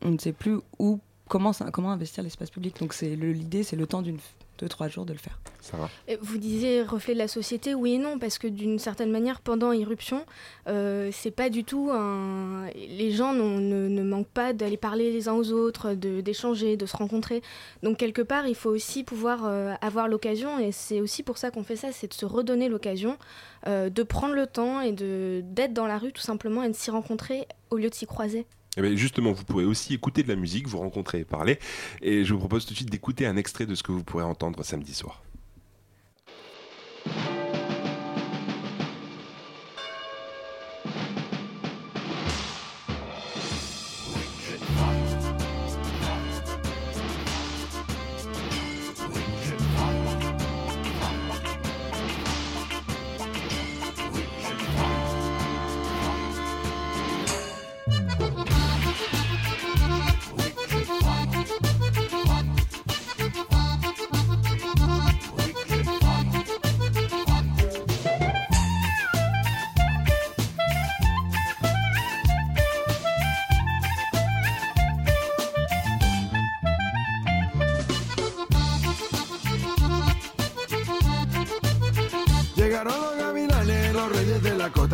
[0.02, 2.78] on ne sait plus où comment, comment investir l'espace public.
[2.80, 4.18] Donc c'est l'idée, c'est le temps d'une
[4.58, 5.38] deux trois jours de le faire.
[5.60, 5.90] Sarah
[6.20, 9.72] Vous disiez reflet de la société, oui et non, parce que d'une certaine manière, pendant
[9.72, 10.24] Irruption,
[10.68, 12.66] euh, c'est pas du tout un.
[12.74, 16.86] Les gens ne, ne manquent pas d'aller parler les uns aux autres, de- d'échanger, de,
[16.86, 17.42] se rencontrer.
[17.82, 21.50] Donc, quelque part, il faut aussi pouvoir euh, avoir l'occasion, et c'est aussi pour ça
[21.50, 23.16] qu'on fait ça, c'est de se redonner l'occasion
[23.66, 26.74] euh, de prendre le temps et de- d'être dans la rue tout simplement et de
[26.74, 28.46] s'y rencontrer au lieu de s'y croiser.
[28.76, 31.58] Eh justement, vous pourrez aussi écouter de la musique, vous rencontrer et parler.
[32.02, 34.24] Et je vous propose tout de suite d'écouter un extrait de ce que vous pourrez
[34.24, 35.22] entendre samedi soir.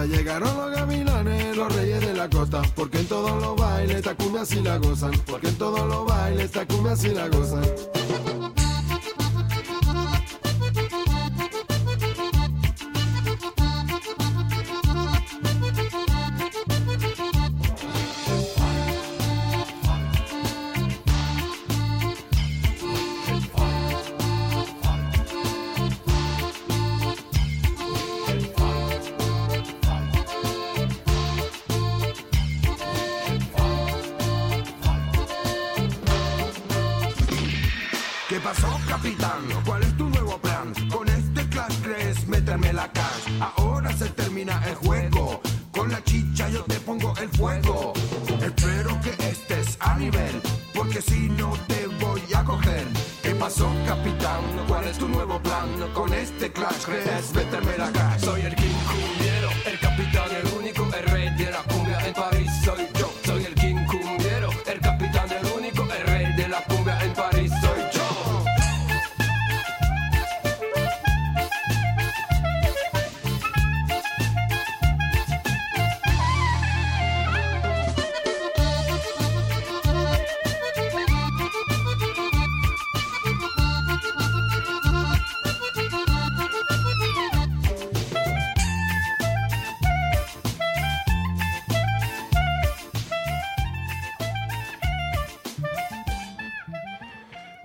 [0.07, 2.63] Llegaron los gavilanes, los reyes de la costa.
[2.75, 5.13] Porque en todos los bailes esta cumbia sí la gozan.
[5.27, 7.63] Porque en todos los bailes esta cumbia sí la gozan.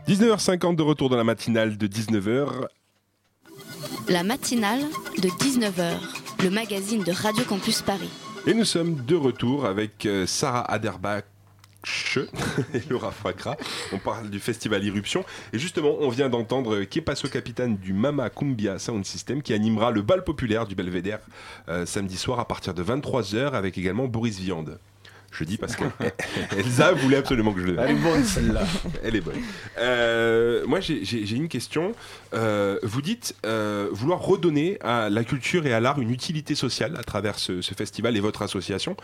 [0.08, 2.68] 19h50 de retour dans la matinale de 19h.
[4.08, 4.80] La matinale
[5.18, 5.96] de 19h,
[6.46, 8.10] le magazine de Radio Campus Paris.
[8.46, 11.26] Et nous sommes de retour avec euh, Sarah Aderbach,
[12.74, 13.58] et Laura Fracra.
[13.92, 15.26] On parle du festival Irruption.
[15.52, 20.02] Et justement, on vient d'entendre Kepaso Capitaine du Mama Cumbia Sound System qui animera le
[20.02, 21.20] bal populaire du Belvédère
[21.68, 24.80] euh, samedi soir à partir de 23h avec également Boris Viande.
[25.32, 25.84] Je dis parce que
[26.58, 27.76] Elsa voulait absolument que je le.
[27.80, 28.64] Elle est bonne celle-là.
[29.04, 29.36] Elle est bonne.
[29.78, 31.04] Euh, moi, j'ai-
[31.36, 31.92] une question.
[32.34, 36.96] Euh, vous dites euh, vouloir redonner à la culture et à l'art une utilité sociale
[36.98, 38.96] à travers ce, ce festival et votre association.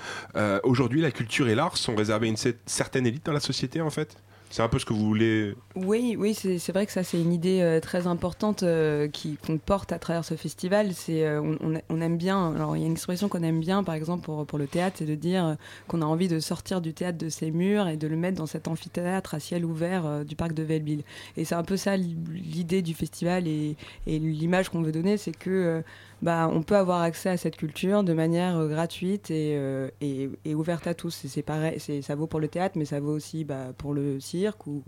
[0.64, 3.82] Aujourd'hui, la culture et l'art sont réservés à une cer- certaine élite dans la société,
[3.82, 4.16] en fait?
[4.54, 5.56] C'est un peu ce que vous voulez.
[5.76, 9.58] Oui, oui, c'est vrai que ça c'est une idée euh, très importante euh, qui qu'on
[9.58, 10.94] porte à travers ce festival.
[10.94, 11.42] C'est euh,
[11.90, 12.54] on, aime bien.
[12.54, 14.98] Alors il y a une expression qu'on aime bien, par exemple pour pour le théâtre,
[15.00, 18.06] c'est de dire qu'on a envie de sortir du théâtre de ses murs et de
[18.06, 21.02] le mettre dans cet amphithéâtre à ciel ouvert du parc de Belleville.
[21.36, 23.76] Et c'est un peu ça l'i- l'idée du festival et,
[24.06, 25.82] l'image qu'on veut donner, c'est que
[26.24, 30.30] bah, on peut avoir accès à cette culture de manière euh, gratuite et, euh, et,
[30.46, 31.26] et ouverte à tous.
[31.28, 34.66] C'est pareil, ça vaut pour le théâtre, mais ça vaut aussi bah, pour le cirque
[34.66, 34.84] ou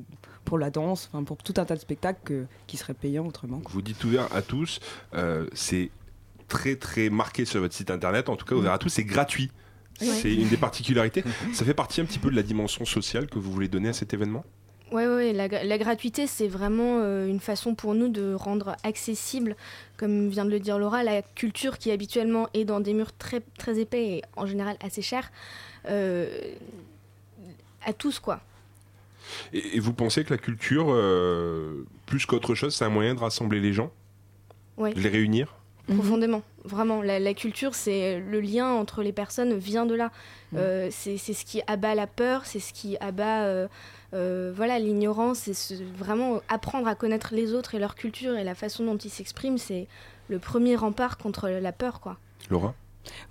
[0.46, 3.62] pour la danse, enfin pour tout un tas de spectacles que- qui seraient payants autrement.
[3.70, 4.80] Vous dites ouvert à tous.
[5.14, 5.92] euh, c'est
[6.48, 8.30] très très marqué sur votre site internet.
[8.30, 8.90] En tout cas, ouvert à tous.
[8.90, 9.52] C'est gratuit.
[10.02, 10.08] Ouais.
[10.08, 11.24] C'est une des particularités.
[11.54, 13.94] Ça fait partie un petit peu de la dimension sociale que vous voulez donner à
[13.94, 14.44] cet événement?
[14.96, 19.58] Ouais, ouais, la, la gratuité, c'est vraiment euh, une façon pour nous de rendre accessible,
[19.98, 23.42] comme vient de le dire Laura, la culture qui habituellement est dans des murs très,
[23.58, 25.32] très épais et en général assez chers,
[25.90, 26.30] euh,
[27.86, 28.40] à tous, quoi.
[29.52, 33.20] Et, et vous pensez que la culture, euh, plus qu'autre chose, c'est un moyen de
[33.20, 33.92] rassembler les gens,
[34.78, 34.94] Ouais.
[34.94, 35.56] de les réunir?
[35.88, 37.02] Profondément, vraiment.
[37.04, 40.12] La, la culture, c'est le lien entre les personnes vient de là.
[40.52, 40.58] Mm.
[40.58, 43.68] Euh, c'est c'est ce qui abat la peur, c'est ce qui abat euh,
[44.16, 45.40] euh, voilà l'ignorance.
[45.40, 48.98] C'est ce- vraiment apprendre à connaître les autres et leur culture et la façon dont
[48.98, 49.60] ils s'expriment.
[49.60, 49.88] C'est
[50.28, 52.18] le premier rempart contre la peur, quoi.
[52.50, 52.74] Laura?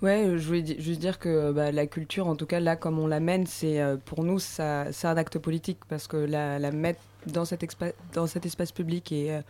[0.01, 3.07] Ouais, je voulais juste dire que bah, la culture, en tout cas là, comme on
[3.07, 7.01] l'amène, c'est euh, pour nous, ça, c'est un acte politique parce que la, la mettre
[7.27, 9.41] dans cet, expa- dans cet espace public et euh,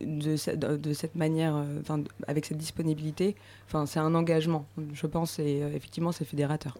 [0.00, 1.96] de, ce- de, de cette manière, euh,
[2.26, 3.36] avec cette disponibilité,
[3.86, 6.76] c'est un engagement, je pense, et euh, effectivement, c'est fédérateur.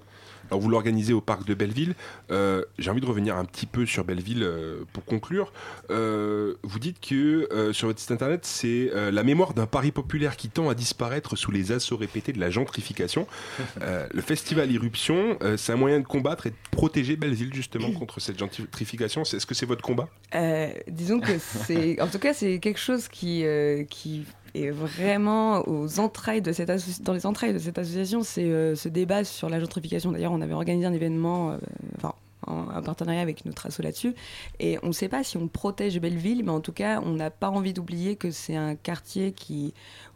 [0.50, 1.94] Alors vous l'organisez au parc de Belleville.
[2.32, 5.52] Euh, J'ai envie de revenir un petit peu sur Belleville euh, pour conclure.
[5.90, 9.92] Euh, vous dites que euh, sur votre site internet, c'est euh, la mémoire d'un Paris
[9.92, 13.26] populaire qui tend à disparaître sous les assauts répétés de la gentrification.
[13.82, 17.90] Euh, le festival Irruption, euh, c'est un moyen de combattre et de protéger Belleville justement
[17.98, 19.22] contre cette gentrification.
[19.22, 20.08] Est-ce que c'est votre combat?
[20.34, 24.24] Euh, disons que c'est, en tout cas, c'est quelque chose qui, euh, qui
[24.54, 28.74] est vraiment aux entrailles de cette asso- dans les entrailles de cette association, c'est euh,
[28.74, 30.12] ce débat sur la gentrification.
[30.12, 31.58] D'ailleurs, on avait organisé un événement, euh,
[31.96, 32.14] enfin, en,
[32.46, 34.14] un partenariat avec notre asso là-dessus,
[34.58, 37.30] et on ne sait pas si on protège Belleville, mais en tout cas, on n'a
[37.30, 39.34] pas envie d'oublier que c'est un quartier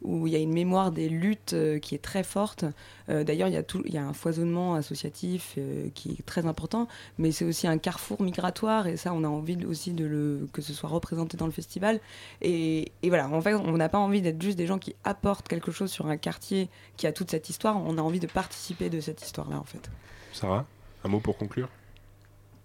[0.03, 2.65] où il y a une mémoire des luttes euh, qui est très forte.
[3.09, 7.45] Euh, D'ailleurs, il y a un foisonnement associatif euh, qui est très important, mais c'est
[7.45, 11.47] aussi un carrefour migratoire et ça, on a envie aussi que ce soit représenté dans
[11.47, 12.01] le festival.
[12.43, 15.49] Et, et voilà, en fait, on n'a pas envie d'être juste des gens qui apportent
[15.49, 17.77] quelque chose sur un quartier qui a toute cette histoire.
[17.77, 19.91] On a envie de participer de cette histoire-là, en fait.
[20.33, 20.67] Sarah,
[21.05, 21.69] un mot pour conclure?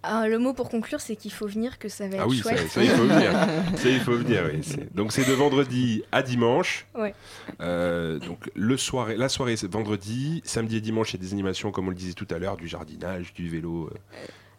[0.02, 2.38] Ah, le mot pour conclure, c'est qu'il faut venir, que ça va être Ah oui,
[2.38, 2.70] ça, chouette.
[2.70, 3.32] ça, il faut venir.
[3.76, 4.44] Ça, il faut venir.
[4.54, 4.62] oui.
[4.94, 6.86] Donc c'est de vendredi à dimanche.
[6.96, 7.14] Ouais.
[7.60, 11.34] Euh, donc le soirée, la soirée c'est vendredi, samedi et dimanche il y a des
[11.34, 13.90] animations comme on le disait tout à l'heure, du jardinage, du vélo.
[13.94, 13.98] euh,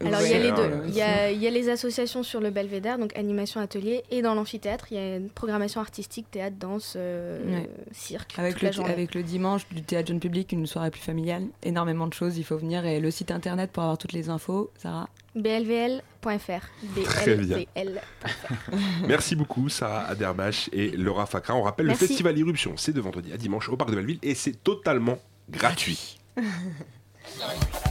[0.05, 0.71] Alors il y a les deux.
[0.87, 4.21] Il y a, il y a les associations sur le Belvédère, donc animation atelier, et
[4.21, 7.69] dans l'amphithéâtre, il y a une programmation artistique, théâtre, danse, euh, Ouais.
[7.91, 8.33] cirque.
[8.37, 8.91] Avec toute le, la journée.
[8.93, 12.43] avec le dimanche du théâtre jeune public, une soirée plus familiale, énormément de choses, il
[12.43, 12.85] faut venir.
[12.85, 16.67] Et le site internet pour avoir toutes les infos, Sarah blvl.fr.
[17.05, 17.57] Très bien.
[17.75, 18.53] BLVL.fr.
[19.07, 21.55] Merci beaucoup Sarah Aderbach et Laura Fakra.
[21.55, 22.03] On rappelle Merci.
[22.03, 25.17] le festival Irruption, c'est de vendredi à dimanche au parc de Belleville et c'est totalement
[25.49, 26.17] gratuit.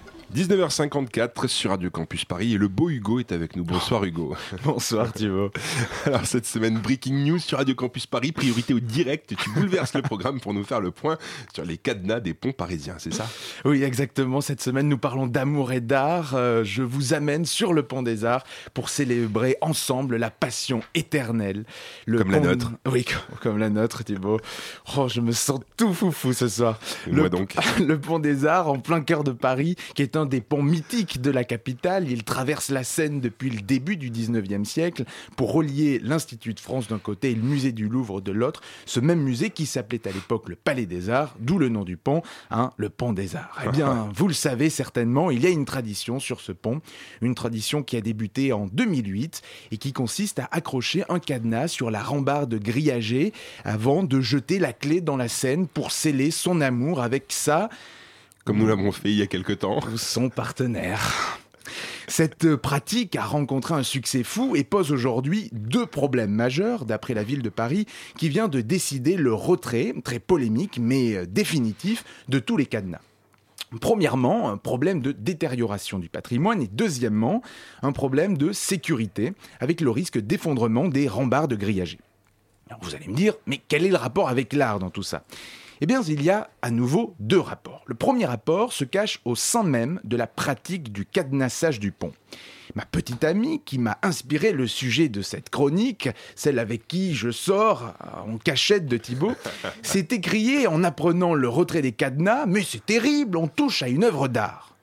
[0.33, 3.65] 19h54 sur Radio Campus Paris et le beau Hugo est avec nous.
[3.65, 4.33] Bonsoir Hugo.
[4.63, 5.51] Bonsoir Thibaut.
[6.05, 9.35] Alors cette semaine, Breaking News sur Radio Campus Paris, priorité au direct.
[9.35, 11.17] Tu bouleverses le programme pour nous faire le point
[11.53, 13.27] sur les cadenas des ponts parisiens, c'est ça?
[13.65, 14.39] Oui, exactement.
[14.39, 16.33] Cette semaine, nous parlons d'amour et d'art.
[16.33, 21.65] Euh, je vous amène sur le pont des Arts pour célébrer ensemble la passion éternelle.
[22.05, 22.71] Le Comme la nôtre.
[22.89, 24.39] Oui, comme, comme la nôtre, Thibaut.
[24.95, 26.79] Oh, je me sens tout foufou ce soir.
[27.05, 27.55] Et moi donc.
[27.85, 31.21] le pont des Arts, en plein cœur de Paris, qui est un des ponts mythiques
[31.21, 32.09] de la capitale.
[32.09, 35.05] Il traverse la Seine depuis le début du 19e siècle
[35.35, 38.61] pour relier l'Institut de France d'un côté et le musée du Louvre de l'autre.
[38.85, 41.97] Ce même musée qui s'appelait à l'époque le Palais des Arts, d'où le nom du
[41.97, 43.61] pont, hein, le pont des Arts.
[43.65, 46.81] Eh bien, vous le savez certainement, il y a une tradition sur ce pont,
[47.21, 49.41] une tradition qui a débuté en 2008
[49.71, 54.73] et qui consiste à accrocher un cadenas sur la rambarde grillagée avant de jeter la
[54.73, 57.69] clé dans la Seine pour sceller son amour avec ça.
[58.43, 59.79] Comme nous l'avons fait il y a quelque temps.
[59.97, 61.39] Son partenaire.
[62.07, 67.23] Cette pratique a rencontré un succès fou et pose aujourd'hui deux problèmes majeurs, d'après la
[67.23, 67.85] ville de Paris,
[68.17, 72.99] qui vient de décider le retrait, très polémique mais euh, définitif, de tous les cadenas.
[73.79, 77.41] Premièrement, un problème de détérioration du patrimoine et deuxièmement,
[77.81, 79.31] un problème de sécurité
[79.61, 81.99] avec le risque d'effondrement des rambardes grillagées.
[82.67, 85.23] Alors vous allez me dire, mais quel est le rapport avec l'art dans tout ça?
[85.81, 87.83] Eh bien, il y a à nouveau deux rapports.
[87.87, 92.11] Le premier rapport se cache au sein même de la pratique du cadenassage du pont.
[92.75, 97.31] Ma petite amie qui m'a inspiré le sujet de cette chronique, celle avec qui je
[97.31, 97.93] sors
[98.27, 99.33] en cachette de Thibaut,
[99.81, 104.03] s'est écriée en apprenant le retrait des cadenas Mais c'est terrible, on touche à une
[104.03, 104.75] œuvre d'art.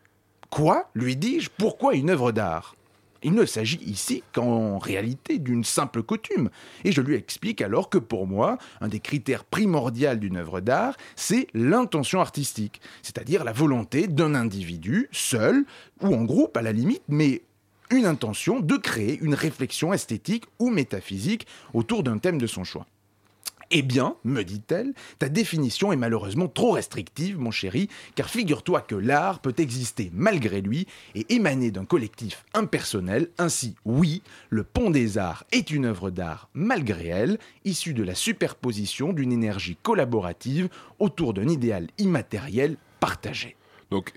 [0.51, 2.74] Quoi lui dis-je, pourquoi une œuvre d'art?
[3.23, 6.51] Il ne s'agit ici qu'en réalité d'une simple coutume.
[6.85, 10.97] Et je lui explique alors que pour moi, un des critères primordiaux d'une œuvre d'art,
[11.16, 15.64] c'est l'intention artistique, c'est-à-dire la volonté d'un individu, seul
[16.03, 17.43] ou en groupe à la limite, mais
[17.91, 22.87] une intention de créer une réflexion esthétique ou métaphysique autour d'un thème de son choix.
[23.71, 28.95] Eh bien, me dit-elle, ta définition est malheureusement trop restrictive, mon chéri, car figure-toi que
[28.95, 33.29] l'art peut exister malgré lui et émaner d'un collectif impersonnel.
[33.37, 38.14] Ainsi, oui, le Pont des Arts est une œuvre d'art malgré elle, issue de la
[38.14, 43.57] superposition d'une énergie collaborative autour d'un idéal immatériel partagé.
[43.91, 44.12] Donc,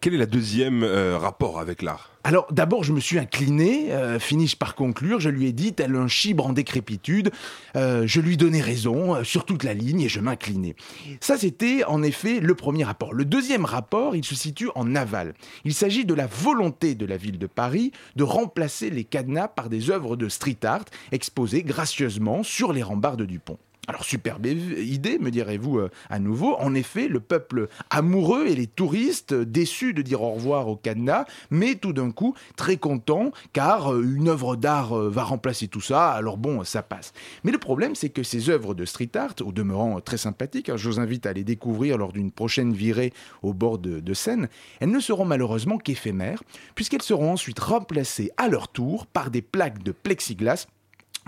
[0.00, 2.10] quel est le deuxième euh, rapport avec l'art?
[2.24, 5.94] Alors d'abord je me suis incliné, euh, finis-je par conclure, je lui ai dit tel
[5.94, 7.30] un chibre en décrépitude,
[7.74, 10.74] euh, je lui donnais raison euh, sur toute la ligne et je m'inclinais.
[11.20, 13.14] Ça c'était en effet le premier rapport.
[13.14, 15.32] Le deuxième rapport, il se situe en aval.
[15.64, 19.70] Il s'agit de la volonté de la ville de Paris de remplacer les cadenas par
[19.70, 23.58] des œuvres de street art exposées gracieusement sur les rambardes du pont.
[23.88, 26.56] Alors superbe idée, me direz-vous euh, à nouveau.
[26.58, 30.76] En effet, le peuple amoureux et les touristes euh, déçus de dire au revoir au
[30.76, 35.80] cadenas, mais tout d'un coup très contents car euh, une œuvre d'art va remplacer tout
[35.80, 36.10] ça.
[36.10, 37.14] Alors bon, ça passe.
[37.44, 40.76] Mais le problème, c'est que ces œuvres de street art, au demeurant très sympathiques, hein,
[40.76, 44.50] je vous invite à les découvrir lors d'une prochaine virée au bord de, de Seine,
[44.80, 46.42] elles ne seront malheureusement qu'éphémères,
[46.74, 50.66] puisqu'elles seront ensuite remplacées à leur tour par des plaques de plexiglas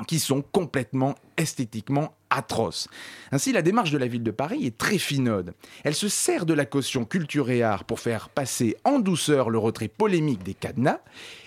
[0.06, 2.88] qui sont complètement esthétiquement atroces.
[3.32, 5.52] Ainsi, la démarche de la ville de Paris est très finode.
[5.82, 9.58] Elle se sert de la caution culture et art pour faire passer en douceur le
[9.58, 11.00] retrait polémique des cadenas.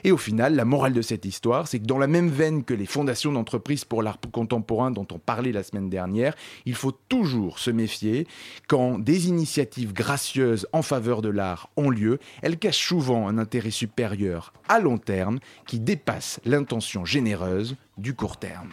[0.04, 2.74] Et au final, la morale de cette histoire, c'est que dans la même veine que
[2.74, 6.36] les fondations d'entreprises pour l'art contemporain dont on parlait la semaine dernière,
[6.66, 8.28] il faut toujours se méfier
[8.68, 12.20] quand des initiatives gracieuses en faveur de l'art ont lieu.
[12.42, 18.38] Elles cachent souvent un intérêt supérieur à long terme qui dépasse l'intention généreuse du court
[18.38, 18.70] terme.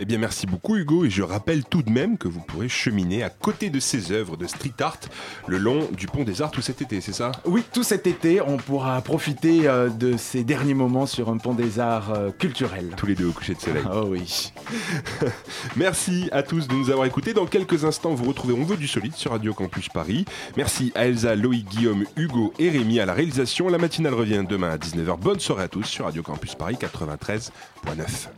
[0.00, 3.24] Eh bien, merci beaucoup Hugo, et je rappelle tout de même que vous pourrez cheminer
[3.24, 5.00] à côté de ces œuvres de street art
[5.48, 7.32] le long du pont des Arts tout cet été, c'est ça?
[7.44, 11.52] Oui, tout cet été, on pourra profiter euh, de ces derniers moments sur un pont
[11.52, 12.94] des Arts euh, culturel.
[12.96, 13.82] Tous les deux au coucher de soleil.
[13.92, 14.52] oh oui.
[15.76, 17.34] merci à tous de nous avoir écoutés.
[17.34, 20.26] Dans quelques instants, vous retrouvez On veut du solide sur Radio Campus Paris.
[20.56, 23.68] Merci à Elsa, Loïc, Guillaume, Hugo et Rémi à la réalisation.
[23.68, 25.18] La matinale revient demain à 19h.
[25.18, 28.28] Bonne soirée à tous sur Radio Campus Paris 93.9.